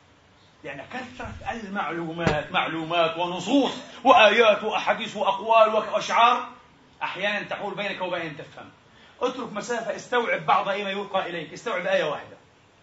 [0.65, 3.73] لأن كثرة المعلومات معلومات ونصوص
[4.05, 6.49] وآيات وأحاديث وأقوال وأشعار
[7.03, 8.71] أحيانا تحول بينك وبين تفهم.
[9.21, 12.37] اترك مسافة استوعب بعض ما يلقى إليك استوعب آية واحدة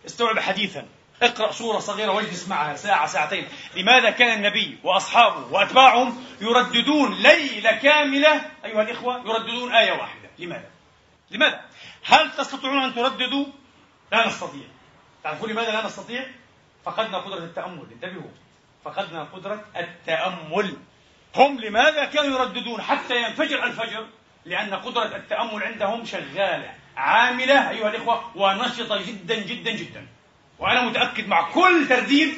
[0.05, 0.87] استوعب حديثا.
[1.21, 8.41] اقرأ سورة صغيرة واجلس معها ساعة ساعتين لماذا كان النبي وأصحابه وأتباعهم يرددون ليلة كاملة
[8.65, 10.69] أيها الإخوة يرددون آية واحدة لماذا؟
[11.31, 11.61] لماذا؟
[12.05, 13.45] هل تستطيعون أن ترددوا؟
[14.11, 14.67] لا نستطيع
[15.23, 16.25] تعرفون لماذا لا نستطيع؟
[16.85, 18.31] فقدنا قدرة التأمل انتبهوا
[18.85, 20.77] فقدنا قدرة التأمل
[21.35, 24.07] هم لماذا كانوا يرددون حتى ينفجر الفجر؟
[24.45, 30.07] لأن قدرة التأمل عندهم شغالة عاملة أيها الإخوة ونشطة جدا جدا جدا
[30.59, 32.33] وأنا متأكد مع كل ترديد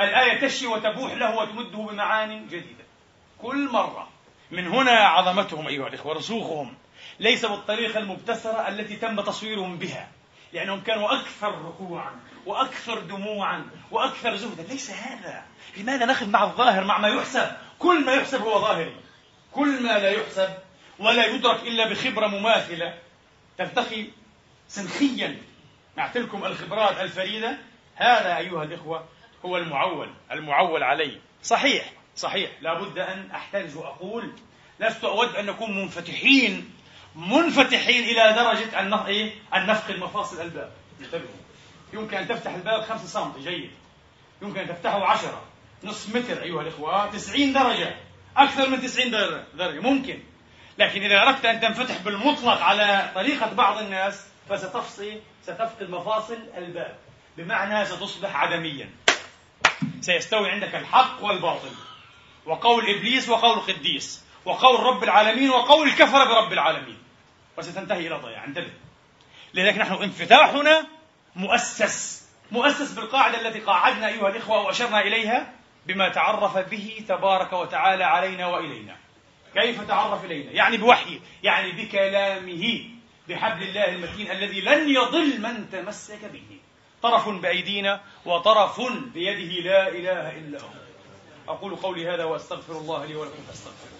[0.00, 2.84] الآية تشي وتبوح له وتمده بمعان جديدة.
[3.42, 4.08] كل مرة.
[4.50, 6.74] من هنا عظمتهم أيها الإخوة رسوخهم.
[7.20, 10.08] ليس بالطريقة المبتسرة التي تم تصويرهم بها.
[10.52, 12.10] لأنهم كانوا أكثر ركوعا
[12.46, 14.62] وأكثر دموعا وأكثر زهدا.
[14.62, 15.42] ليس هذا.
[15.76, 18.96] لماذا نأخذ مع الظاهر مع ما يحسب؟ كل ما يحسب هو ظاهري.
[19.52, 20.48] كل ما لا يحسب
[20.98, 22.98] ولا يدرك إلا بخبرة مماثلة
[23.58, 24.06] ترتقي
[24.68, 25.36] سنخيا
[25.96, 27.58] مع تلكم الخبرات الفريدة.
[27.96, 29.04] هذا أيها الإخوة
[29.44, 32.50] هو المعول المعول عليه صحيح صحيح.
[32.60, 34.32] لابد أن أحترز وأقول
[34.80, 36.70] لست أود أن نكون منفتحين
[37.16, 40.72] منفتحين إلى درجة أن إيه؟ نفقد مفاصل الباب.
[41.00, 41.44] انتبهوا.
[41.92, 43.70] يمكن أن تفتح الباب خمسة سم جيد.
[44.42, 45.42] يمكن أن تفتحه عشرة.
[45.84, 47.96] نصف متر أيها الإخوة تسعين درجة.
[48.36, 49.10] أكثر من تسعين
[49.54, 49.80] درجة.
[49.80, 50.18] ممكن.
[50.78, 56.96] لكن إذا أردت أن تنفتح بالمطلق على طريقة بعض الناس فستفصي ستفقد مفاصل الباب.
[57.36, 58.90] بمعنى ستصبح عدميا.
[60.00, 61.70] سيستوي عندك الحق والباطل.
[62.46, 66.98] وقول إبليس وقول القديس وقول رب العالمين وقول الكفر برب العالمين.
[67.58, 68.44] وستنتهي إلى ضياع.
[68.44, 68.72] انتبه.
[69.54, 70.86] لذلك نحن انفتاحنا
[71.36, 72.28] مؤسس.
[72.50, 75.52] مؤسس بالقاعدة التي قاعدنا أيها الإخوة وأشرنا إليها
[75.86, 78.96] بما تعرف به تبارك وتعالى علينا وإلينا.
[79.54, 82.93] كيف تعرف إلينا؟ يعني بوحيه يعني بكلامه.
[83.28, 86.58] بحبل الله المتين الذي لن يضل من تمسك به.
[87.02, 88.80] طرف بأيدينا وطرف
[89.14, 90.68] بيده لا إله إلا هو.
[91.48, 93.94] أقول قولي هذا وأستغفر الله لي ولكم فاستغفروه.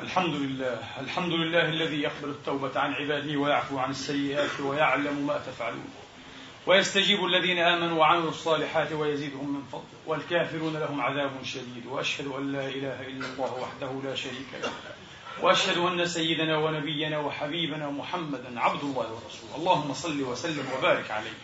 [0.00, 6.03] الحمد لله الحمد لله الذي يقبل التوبة عن عباده ويعفو عن السيئات ويعلم ما تفعلون.
[6.66, 11.86] ويستجيب الذين آمنوا وعملوا الصالحات ويزيدهم من فضله والكافرون لهم عذاب شديد.
[11.86, 14.72] وأشهد أن لا إله إلا الله وحده لا شريك له.
[15.42, 19.56] وأشهد أن سيدنا ونبينا وحبيبنا محمدا عبد الله ورسوله.
[19.56, 21.36] اللهم صل وسلم وبارك عليه.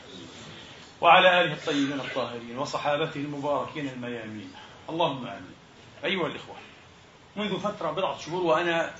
[1.01, 4.53] وعلى آله الطيبين الطاهرين وصحابته المباركين الميامين.
[4.89, 5.55] اللهم آمين.
[6.05, 6.57] أيها الإخوة
[7.37, 8.95] منذ فترة بضعة شهور وأنا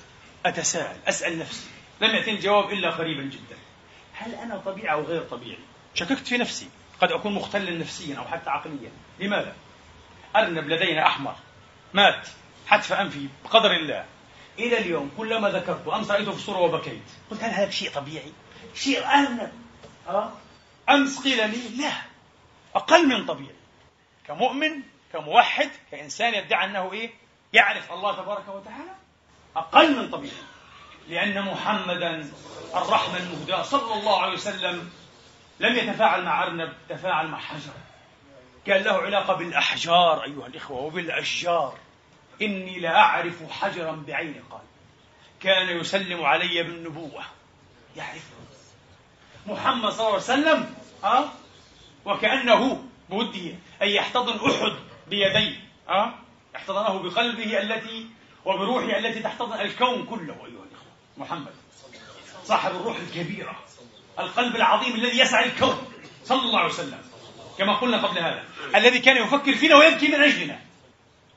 [0.45, 1.67] أتساءل أسأل نفسي
[2.01, 3.57] لم يأتني الجواب إلا قريبا جدا.
[4.13, 5.59] هل أنا طبيعي أو غير طبيعي؟
[5.93, 6.69] شككت في نفسي.
[7.01, 8.91] قد أكون مختلا نفسيا أو حتى عقليا.
[9.19, 9.55] لماذا؟
[10.35, 11.35] أرنب لدينا أحمر.
[11.93, 12.27] مات.
[12.67, 14.05] حتف أنفي بقدر الله.
[14.59, 17.03] إلى اليوم كلما ذكرته أمس رأيته في الصورة وبكيت.
[17.31, 18.33] قلت هل هذا شيء طبيعي؟
[18.75, 19.51] شيء أرنب.
[20.07, 20.31] أه؟
[20.89, 21.91] أمس قيل لي لا.
[22.75, 23.55] أقل من طبيعي.
[24.27, 24.81] كمؤمن
[25.13, 27.11] كموحد كإنسان يدعي أنه إيه؟
[27.53, 28.95] يعرف الله تبارك وتعالى.
[29.55, 30.35] أقل من طبيعي.
[31.09, 32.31] لأن محمدا
[32.75, 34.91] الرحمة المهداة صلى الله عليه وسلم
[35.61, 37.73] لم يتفاعل مع أرنب تفاعل مع حجر.
[38.65, 41.77] كان له علاقة بالأحجار أيها الإخوة وبالأشجار.
[42.41, 44.61] إني لأعرف حجرا بعيني قال.
[45.39, 47.23] كان يسلم علي بالنبوة.
[47.95, 48.41] يعرفه
[49.45, 51.25] محمد صلى الله عليه وسلم أه؟
[52.05, 54.75] وكأنه بوده أن يحتضن أحد
[55.07, 55.55] بيديه
[55.89, 56.13] أه؟
[56.55, 58.07] احتضنه بقلبه التي
[58.45, 60.91] وبروحه التي تحتضن الكون كله أيها الإخوة.
[61.17, 61.53] محمد.
[62.43, 63.55] صاحب الروح الكبيرة.
[64.19, 65.87] القلب العظيم الذي يسعى الكون.
[66.23, 67.01] صلى الله عليه وسلم.
[67.57, 68.43] كما قلنا قبل هذا.
[68.75, 70.59] الذي كان يفكر فينا ويبكي من أجلنا.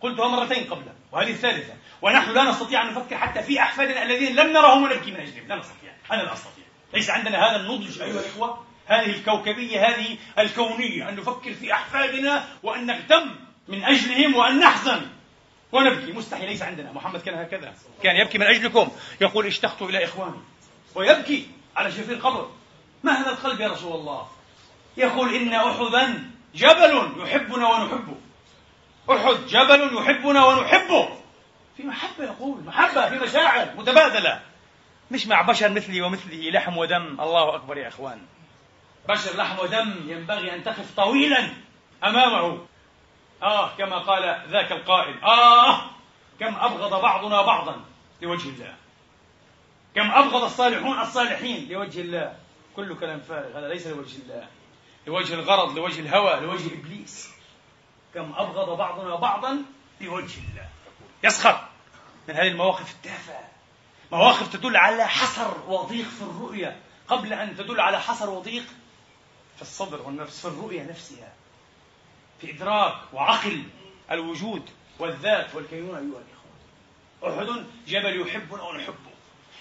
[0.00, 1.74] قلتها مرتين قبل وهذه الثالثة.
[2.02, 5.48] ونحن لا نستطيع أن نفكر حتى في أحفادنا الذين لم نرهم ونبكي من أجلهم.
[5.48, 5.92] لا نستطيع.
[6.12, 6.64] أنا لا أستطيع.
[6.94, 8.64] ليس عندنا هذا النضج أيها الإخوة.
[8.86, 11.08] هذه الكوكبية هذه الكونية.
[11.08, 13.34] أن نفكر في أحفادنا وأن نهتم
[13.68, 15.06] من أجلهم وأن نحزن
[15.72, 16.12] ونبكي.
[16.12, 16.48] مستحيل.
[16.48, 16.92] ليس عندنا.
[16.92, 17.74] محمد كان هكذا.
[18.02, 18.88] كان يبكي من أجلكم.
[19.20, 20.40] يقول اشتقت إلى إخواني.
[20.94, 21.46] ويبكي
[21.76, 22.50] على شفير قبر
[23.12, 24.28] هذا القلب يا رسول الله؟
[24.96, 28.16] يقول إن أحدا جبل يحبنا ونحبه.
[29.10, 31.08] أحد جبل يحبنا ونحبه.
[31.76, 34.40] في محبة يقول محبة في مشاعر متبادلة.
[35.10, 37.20] مش مع بشر مثلي ومثله لحم ودم.
[37.20, 38.22] الله أكبر يا إخوان.
[39.08, 41.48] بشر لحم ودم ينبغي أن تقف طويلا
[42.04, 42.66] أمامه.
[43.42, 45.24] آه كما قال ذاك القائل.
[45.24, 45.80] آه
[46.40, 47.80] كم أبغض بعضنا بعضا
[48.22, 48.74] لوجه الله.
[49.94, 52.43] كم أبغض الصالحون الصالحين لوجه الله.
[52.76, 53.58] كل كلام فارغ.
[53.58, 54.48] هذا ليس لوجه الله.
[55.06, 57.30] لوجه الغرض لوجه الهوى لوجه إبليس.
[58.14, 59.62] كم أبغض بعضنا بعضا
[60.00, 60.68] لوجه الله.
[61.24, 61.68] يسخر
[62.28, 63.48] من هذه المواقف التافهة.
[64.12, 66.80] مواقف تدل على حصر وضيق في الرؤية.
[67.08, 68.64] قبل أن تدل على حصر وضيق
[69.56, 71.32] في الصدر والنفس في الرؤية نفسها.
[72.40, 73.64] في إدراك وعقل
[74.10, 77.54] الوجود والذات والكينونة أيها الإخوة.
[77.54, 79.14] أحد جبل يحبنا ونحبه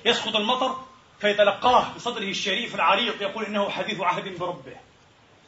[0.05, 0.86] يسقط المطر
[1.24, 4.76] فيتلقاه بصدره الشريف العريق يقول إنه حديث عهد بربه.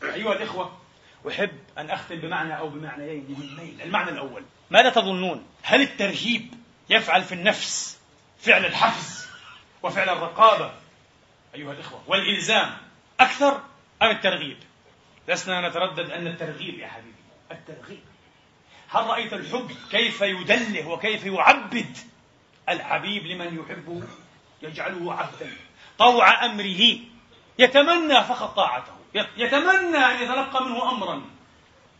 [0.03, 0.77] أيها الإخوة
[1.27, 3.81] أحب أن أختم بمعنى أو بمعنيين مهمين.
[3.81, 6.53] المعنى الأول ماذا تظنون؟ هل الترهيب
[6.89, 7.99] يفعل في النفس
[8.39, 9.27] فعل الحفز
[9.83, 10.73] وفعل الرقابة؟
[11.55, 12.77] أيها الإخوة والإلزام
[13.19, 13.61] أكثر
[14.01, 14.57] أم الترغيب؟
[15.27, 17.15] لسنا نتردد أن الترغيب يا حبيبي.
[17.51, 18.03] الترغيب.
[18.89, 21.97] هل رأيت الحب كيف يدله وكيف يعبد
[22.69, 24.01] الحبيب لمن يحبه
[24.61, 25.64] يجعله عبدا؟
[25.99, 26.97] طوع أمره.
[27.59, 28.91] يتمنى فقط طاعته.
[29.37, 31.21] يتمنى أن يتلقى منه أمرا.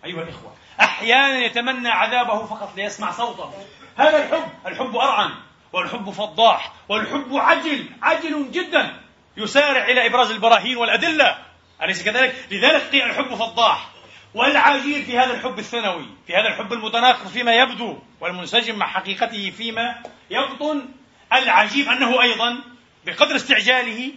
[0.06, 3.54] أيها الإخوة أحيانا يتمنى عذابه فقط ليسمع صوته.
[3.98, 5.32] هذا الحب الحب أرعن
[5.74, 9.02] والحب فضاح والحب عجل عجل جدا.
[9.38, 11.38] يسارع إلى إبراز البراهين والأدلة.
[11.82, 13.89] أليس كذلك؟ لذلك قيل الحب فضاح.
[14.34, 19.96] والعجيب في هذا الحب الثانوي في هذا الحب المتناقض فيما يبدو والمنسجم مع حقيقته فيما
[20.30, 20.86] يبطن.
[21.34, 22.58] العجيب أنه أيضا
[23.06, 24.12] بقدر استعجاله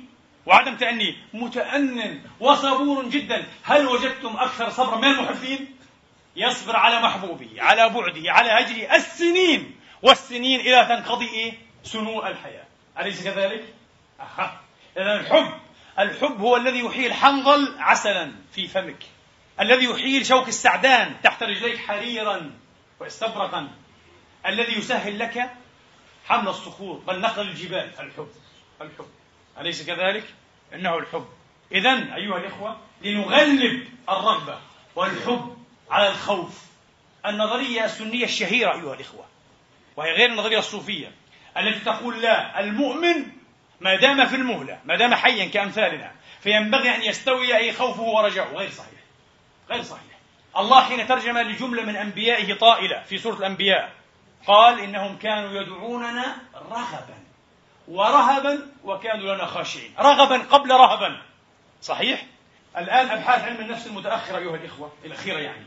[0.46, 3.46] وعدم تأنيه متأن وصبور جدا.
[3.62, 5.76] هل وجدتم أكثر صبرا من المحبين؟
[6.36, 12.64] يصبر على محبوبه على بعده على هجره السنين والسنين إلى تنقضي إيه؟ سنو الحياة.
[12.98, 13.64] أليس كذلك؟
[14.20, 14.60] أها.
[14.96, 15.52] إذا الحب
[15.98, 19.02] الحب هو الذي يحيي الحنظل عسلا في فمك.
[19.60, 22.50] الذي يحيي شوك السعدان تحت رجليك حريرا
[23.00, 23.68] واستبرقا.
[24.46, 25.50] الذي يسهل لك
[26.26, 28.28] حمل الصخور بل نقل الجبال الحب.
[28.80, 29.06] الحب.
[29.60, 30.24] أليس كذلك؟
[30.74, 31.26] إنه الحب.
[31.72, 34.58] إذا أيها الإخوة لنغلب الرغبة
[34.96, 35.56] والحب
[35.90, 36.68] على الخوف.
[37.26, 39.24] النظرية السنية الشهيرة أيها الإخوة
[39.96, 41.12] وهي غير النظرية الصوفية
[41.56, 43.26] التي تقول لا المؤمن
[43.80, 48.54] ما دام في المهلة ما دام حيا كأمثالنا فينبغي أن يستوي أي خوفه ورجاؤه.
[48.54, 49.00] غير صحيح.
[49.70, 50.18] غير صحيح.
[50.56, 53.92] الله حين ترجم لجملة من أنبيائه طائلة في سورة الأنبياء
[54.46, 57.17] قال إنهم كانوا يدعوننا رغبا.
[57.88, 59.94] ورهبا وكانوا لنا خاشعين.
[59.98, 61.22] رغبا قبل رهبا.
[61.82, 62.26] صحيح؟
[62.76, 65.66] الآن أبحاث علم النفس المتأخرة أيها الإخوة الأخيرة يعني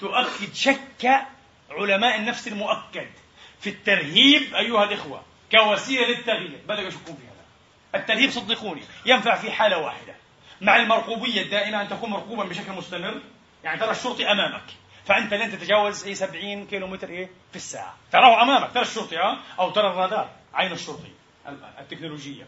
[0.00, 1.26] تؤكد شك
[1.70, 3.10] علماء النفس المؤكد
[3.60, 6.60] في الترهيب أيها الإخوة كوسيلة للتغيير.
[6.68, 8.00] بدأوا يشكون في هذا.
[8.00, 10.14] الترهيب صدقوني ينفع في حالة واحدة.
[10.60, 13.20] مع المرقوبية الدائمة أن تكون مرقوبا بشكل مستمر
[13.64, 14.64] يعني ترى الشرطي أمامك
[15.04, 17.96] فأنت لن تتجاوز أي 70 كيلو متر إيه؟ في الساعة.
[18.12, 21.19] تراه أمامك ترى الشرطي ها؟ أو ترى الرادار عين الشرطي.
[21.80, 22.44] التكنولوجية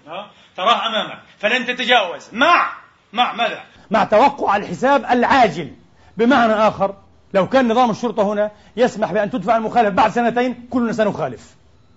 [0.57, 1.19] تراه أمامك.
[1.39, 2.29] فلن تتجاوز.
[2.33, 2.73] مع
[3.13, 5.71] مع ماذا؟ مع توقع الحساب العاجل.
[6.17, 6.95] بمعنى آخر
[7.35, 11.55] لو كان نظام الشرطة هنا يسمح بأن تدفع المخالفة بعد سنتين كلنا سنخالف.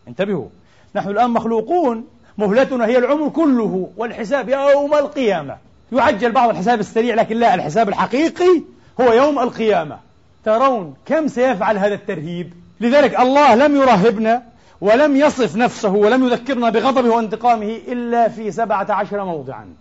[0.08, 0.48] انتبهوا.
[0.96, 2.08] نحن الآن مخلوقون.
[2.38, 5.58] مهلتنا هي العمر كله والحساب يوم القيامة.
[5.92, 8.62] يعجل بعض الحساب السريع لكن لا الحساب الحقيقي
[9.02, 10.00] هو يوم القيامة.
[10.46, 14.44] ترون كم سيفعل هذا الترهيب؟ لذلك الله لم يرهبنا
[14.82, 19.76] ولم يصف نفسه ولم يذكرنا بغضبه وانتقامه إلا في سبعة عشر موضعا.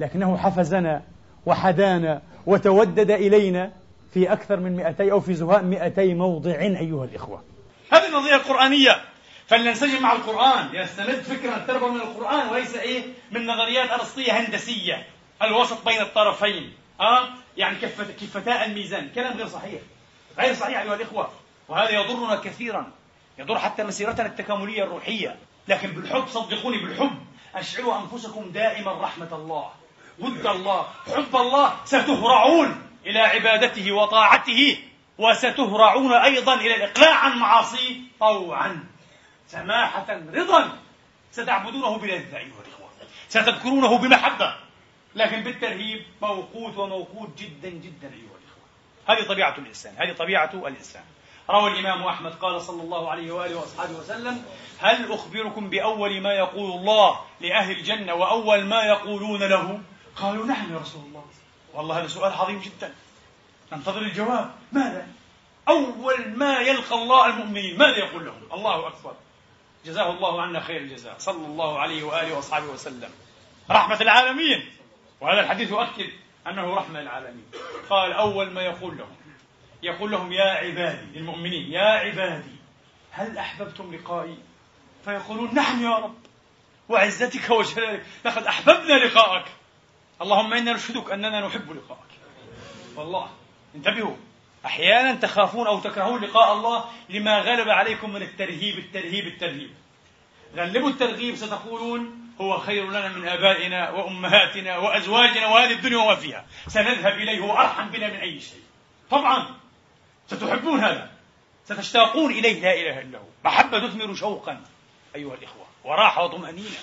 [0.00, 1.02] لكنه حفزنا
[1.46, 3.72] وحدانا وتودد إلينا
[4.14, 7.42] في أكثر من 200 أو في زهاء 200 موضع أيها الإخوة.
[7.92, 8.96] هذه النظرية القرآنية
[9.46, 10.68] فلننسجم مع القرآن.
[10.72, 15.06] لنستمد فكرة التربة من القرآن وليس إيه؟ من نظريات أرسطية هندسية
[15.42, 16.72] الوسط بين الطرفين.
[17.00, 17.78] أه؟ يعني
[18.20, 19.08] كفتاء الميزان.
[19.14, 19.80] كلام غير صحيح.
[20.38, 21.28] غير صحيح أيها الإخوة
[21.68, 22.86] وهذا يضرنا كثيرا.
[23.38, 25.36] يضر حتى مسيرتنا التكاملية الروحية.
[25.68, 27.18] لكن بالحب صدقوني بالحب.
[27.54, 29.70] أشعروا أنفسكم دائما رحمة الله.
[30.18, 30.86] ود الله
[31.16, 34.78] حب الله ستهرعون إلى عبادته وطاعته
[35.18, 38.84] وستهرعون أيضا إلى الإقلاع عن معاصيه طوعا.
[39.46, 40.78] سماحة رضا.
[41.32, 42.88] ستعبدونه بلذة أيها الإخوة
[43.28, 44.54] ستذكرونه بمحبة.
[45.14, 48.64] لكن بالترهيب موقوت وموقوت جدا جدا أيها الإخوة.
[49.08, 51.02] هذه طبيعة الإنسان هذه طبيعة الإنسان.
[51.50, 54.44] روى الإمام أحمد قال صلى الله عليه وآله وأصحابه وسلم
[54.78, 59.80] هل أخبركم بأول ما يقول الله لأهل الجنة وأول ما يقولون له؟
[60.16, 61.24] قالوا نعم يا رسول الله.
[61.74, 62.94] والله هذا سؤال عظيم جدا.
[63.72, 64.50] ننتظر الجواب.
[64.72, 65.06] ماذا؟
[65.68, 69.14] أول ما يلقى الله المؤمنين ماذا يقول لهم؟ الله أكبر.
[69.84, 71.14] جزاه الله عنا خير الجزاء.
[71.18, 73.10] صلى الله عليه وآله وأصحابه وسلم.
[73.70, 74.70] رحمة العالمين.
[75.20, 76.10] وهذا الحديث يؤكد
[76.46, 77.44] أنه رحمة للعالمين
[77.90, 79.16] قال أول ما يقول لهم.
[79.82, 82.56] يقول لهم يا عبادي للمؤمنين يا عبادي
[83.10, 84.36] هل أحببتم لقائي؟
[85.04, 86.18] فيقولون نعم يا رب.
[86.88, 89.44] وعزتك وجلالك لقد أحببنا لقاءك.
[90.22, 92.10] اللهم إنا نشهدك أننا نحب لقاءك.
[92.96, 93.30] والله
[93.74, 94.16] انتبهوا.
[94.66, 99.70] أحيانا تخافون أو تكرهون لقاء الله لما غلب عليكم من الترهيب الترهيب الترهيب.
[100.56, 106.46] غلبوا الترغيب ستقولون هو خير لنا من آبائنا وأمهاتنا وأزواجنا وهذه الدنيا وما فيها.
[106.66, 108.62] سنذهب إليه هو أرحم بنا من أي شيء.
[109.10, 109.57] طبعا.
[110.30, 111.10] ستحبون هذا.
[111.64, 112.60] ستشتاقون إليه.
[112.62, 113.24] لا إله إلا هو.
[113.44, 114.60] محبة تثمر شوقا
[115.14, 115.66] أيها الإخوة.
[115.84, 116.78] وراحة وطمأنينة.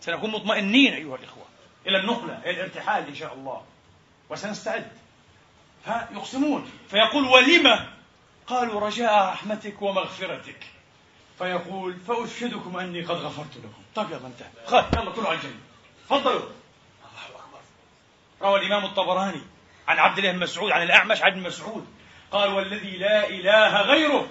[0.00, 1.44] سنكون مطمئنين أيها الإخوة.
[1.86, 3.64] إلى النقلة إلى الارتحال إن شاء الله.
[4.30, 4.92] وسنستعد.
[5.84, 6.70] فيقسمون.
[6.90, 7.86] فيقول ولم؟
[8.46, 10.66] قالوا رجاء رحمتك ومغفرتك.
[11.38, 13.82] فيقول فأشهدكم أني قد غفرت لكم.
[13.94, 14.48] طيب يلا انتهى.
[14.66, 15.60] خلاص يلا كلوا على الجنة.
[16.04, 16.38] تفضلوا.
[16.38, 17.60] الله أكبر.
[18.42, 19.42] روى الإمام الطبراني
[19.88, 21.86] عن عبد الله بن مسعود عن الأعمش عن مسعود
[22.32, 24.28] قال والذي لا إله غيره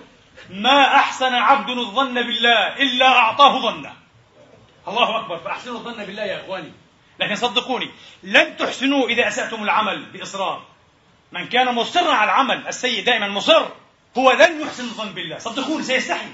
[0.49, 3.93] ما أحسن عبد الظن بالله إلا أعطاه ظنه.
[4.87, 6.71] الله أكبر فأحسنوا الظن بالله يا إخواني.
[7.19, 7.91] لكن صدقوني
[8.23, 10.65] لن تحسنوا إذا أسأتم العمل بإصرار.
[11.31, 13.65] من كان مصرا على العمل السيء دائما مصر
[14.17, 15.37] هو لن يحسن الظن بالله.
[15.37, 16.29] صدقوني سيستحي.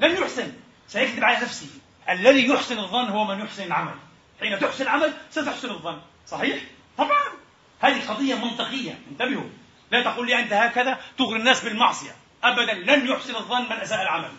[0.00, 0.52] لن يحسن.
[0.88, 1.66] سيكذب على نفسه.
[2.08, 3.94] الذي يحسن الظن هو من يحسن العمل.
[4.40, 6.00] حين تحسن العمل ستحسن الظن.
[6.26, 6.58] صحيح؟
[6.98, 7.22] طبعا.
[7.80, 8.98] هذه قضية منطقية.
[9.10, 9.61] انتبهوا.
[9.92, 12.10] لا تقول لي أنت هكذا تغري الناس بالمعصية.
[12.44, 14.30] أبدا لن يحسن الظن من أساء العمل.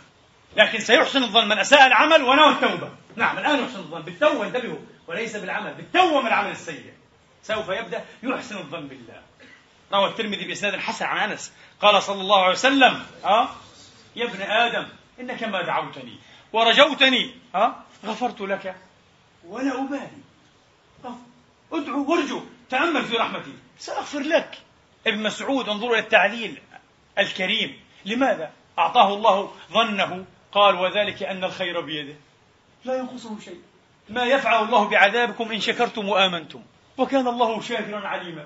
[0.57, 2.89] لكن سيحسن الظن من أساء العمل ونوى التوبة.
[3.15, 4.01] نعم الآن يحسن الظن.
[4.01, 4.79] بالتوبة انتبهوا.
[5.07, 5.73] وليس بالعمل.
[5.73, 6.93] بالتوبة من العمل السيء.
[7.43, 9.21] سوف يبدأ يحسن الظن بالله.
[9.93, 11.53] روى الترمذي بإسناد حسن عن أنس.
[11.81, 13.49] قال صلى الله عليه وسلم أه؟
[14.15, 14.87] يا ابن آدم
[15.19, 16.17] إنك ما دعوتني.
[16.53, 17.75] ورجوتني أه؟
[18.05, 18.75] غفرت لك.
[19.47, 20.23] ولا أبالي.
[21.71, 22.41] ادعو وارجو.
[22.69, 23.53] تأمل في رحمتي.
[23.79, 24.57] سأغفر لك.
[25.07, 26.61] ابن مسعود انظروا إلى التعليل
[27.17, 27.79] الكريم.
[28.05, 30.25] لماذا؟ أعطاه الله ظنه.
[30.51, 32.15] قال وذلك أن الخير بيده.
[32.85, 33.61] لا ينقصه شيء.
[34.09, 36.63] ما يفعل الله بعذابكم إن شكرتم وآمنتم.
[36.97, 38.45] وكان الله شاكرا عليما.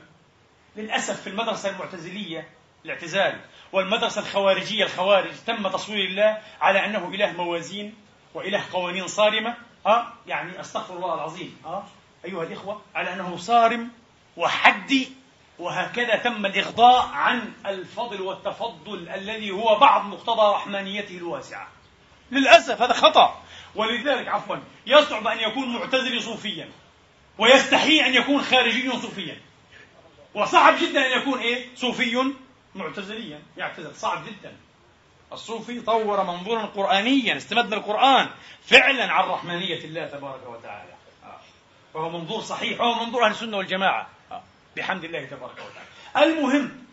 [0.76, 2.49] للأسف في المدرسة المعتزلية
[2.86, 3.39] الاعتزال
[3.72, 7.95] والمدرسة الخوارجية الخوارج تم تصوير الله على أنه إله موازين
[8.34, 9.55] وإله قوانين صارمة.
[9.86, 11.58] أه؟ يعني أستغفر الله العظيم.
[11.66, 11.84] أه؟
[12.26, 13.89] أيها الإخوة على أنه صارم
[14.38, 15.10] وحدي
[15.60, 21.68] وهكذا تم الإغضاء عن الفضل والتفضل الذي هو بعض مقتضى رحمانيته الواسعة.
[22.32, 23.41] للأسف هذا خطأ.
[23.76, 26.70] ولذلك عفوا يصعب أن يكون معتزلي صوفيا
[27.38, 29.41] ويستحيل أن يكون خارجي صوفيا.
[30.34, 32.34] وصعب جدا أن يكون إيه؟ صوفي
[32.76, 33.41] معتزليا.
[33.58, 34.55] يعتزل صعب جدا.
[35.34, 38.30] الصوفي طور منظورا قرآنيا استمد القرآن
[38.66, 40.93] فعلا عن رحمانية الله تبارك وتعالى.
[41.24, 41.39] آه.
[41.93, 44.16] وهو منظور صحيح وهو منظور أهل السنة والجماعة.
[44.78, 46.32] بحمد الله تبارك وتعالى.
[46.32, 46.86] المهم.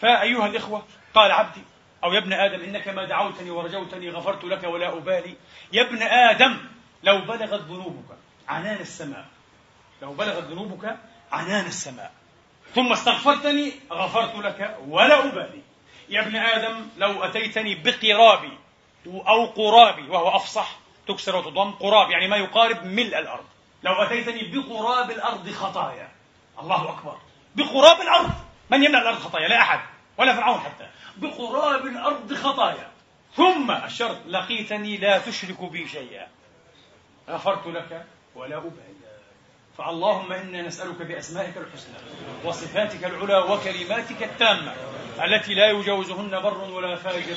[0.00, 0.82] فأيها الإخوة
[1.14, 1.62] قال عبدي
[2.04, 5.34] أو يا ابن آدم إنك ما دعوتني ورجوتني غفرت لك ولا أبالي.
[5.72, 6.58] يا ابن آدم
[7.02, 8.16] لو بلغت ذنوبك
[8.48, 9.26] عنان السماء.
[10.02, 10.96] لو بلغت ذنوبك
[11.32, 12.12] عنان السماء.
[12.74, 15.62] ثم استغفرتني غفرت لك ولا أبالي.
[16.08, 18.58] يا ابن آدم لو أتيتني بقرابي
[19.06, 20.78] أو قرابي وهو أفصح
[21.08, 23.44] تكسر وتضم قراب يعني ما يقارب ملء الأرض.
[23.82, 26.08] لو أتيتني بقراب الأرض خطايا.
[26.60, 27.16] الله أكبر.
[27.56, 28.30] بقراب الأرض.
[28.70, 29.80] من يملأ الأرض خطايا؟ لا أحد.
[30.18, 30.88] ولا فرعون حتى.
[31.16, 32.90] بقراب الأرض خطايا.
[33.36, 36.26] ثم الشرط لقيتني لا تشرك بي شيئا.
[37.28, 39.00] غفرت لك ولا أبالي.
[39.78, 41.94] فاللهم إنا نسألك بأسمائك الحسنى
[42.44, 44.72] وصفاتك العلى وكلماتك التامة
[45.24, 47.36] التي لا يجاوزهن بر ولا فاجر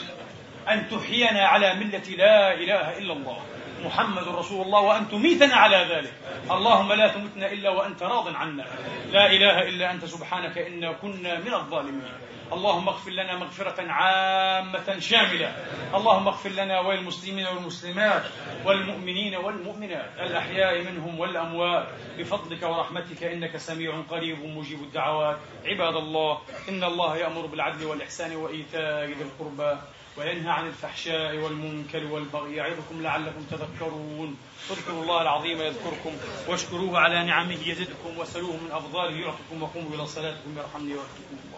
[0.70, 3.44] أن تحيينا على ملة لا إله إلا الله.
[3.86, 6.14] محمد رسول الله وأن تميتنا على ذلك.
[6.52, 8.66] اللهم لا تمتنا إلا وأنت راض عنا.
[9.12, 12.14] لا إله إلا أنت سبحانك إنا كنا من الظالمين.
[12.54, 15.50] اللهم اغفر لنا مغفرة عامة شاملة.
[15.96, 18.24] اللهم اغفر لنا وللمسلمين والمسلمات
[18.66, 21.88] والمؤمنين والمؤمنات الأحياء منهم والأموات.
[22.18, 25.38] بفضلك ورحمتك إنك سميع قريب مجيب الدعوات.
[25.66, 29.78] عباد الله إن الله يأمر بالعدل والإحسان وإيتاء ذي القربى.
[30.18, 34.38] وينهى عن الفحشاء والمنكر والبغي يعظكم لعلكم تذكرون.
[34.72, 36.12] اذكروا الله العظيم يذكركم
[36.48, 41.53] واشكروه على نعمه يزدكم وسلوه من أفضاله يعطكم وقوموا إلى صلاتكم يرحمني ويرحمكم.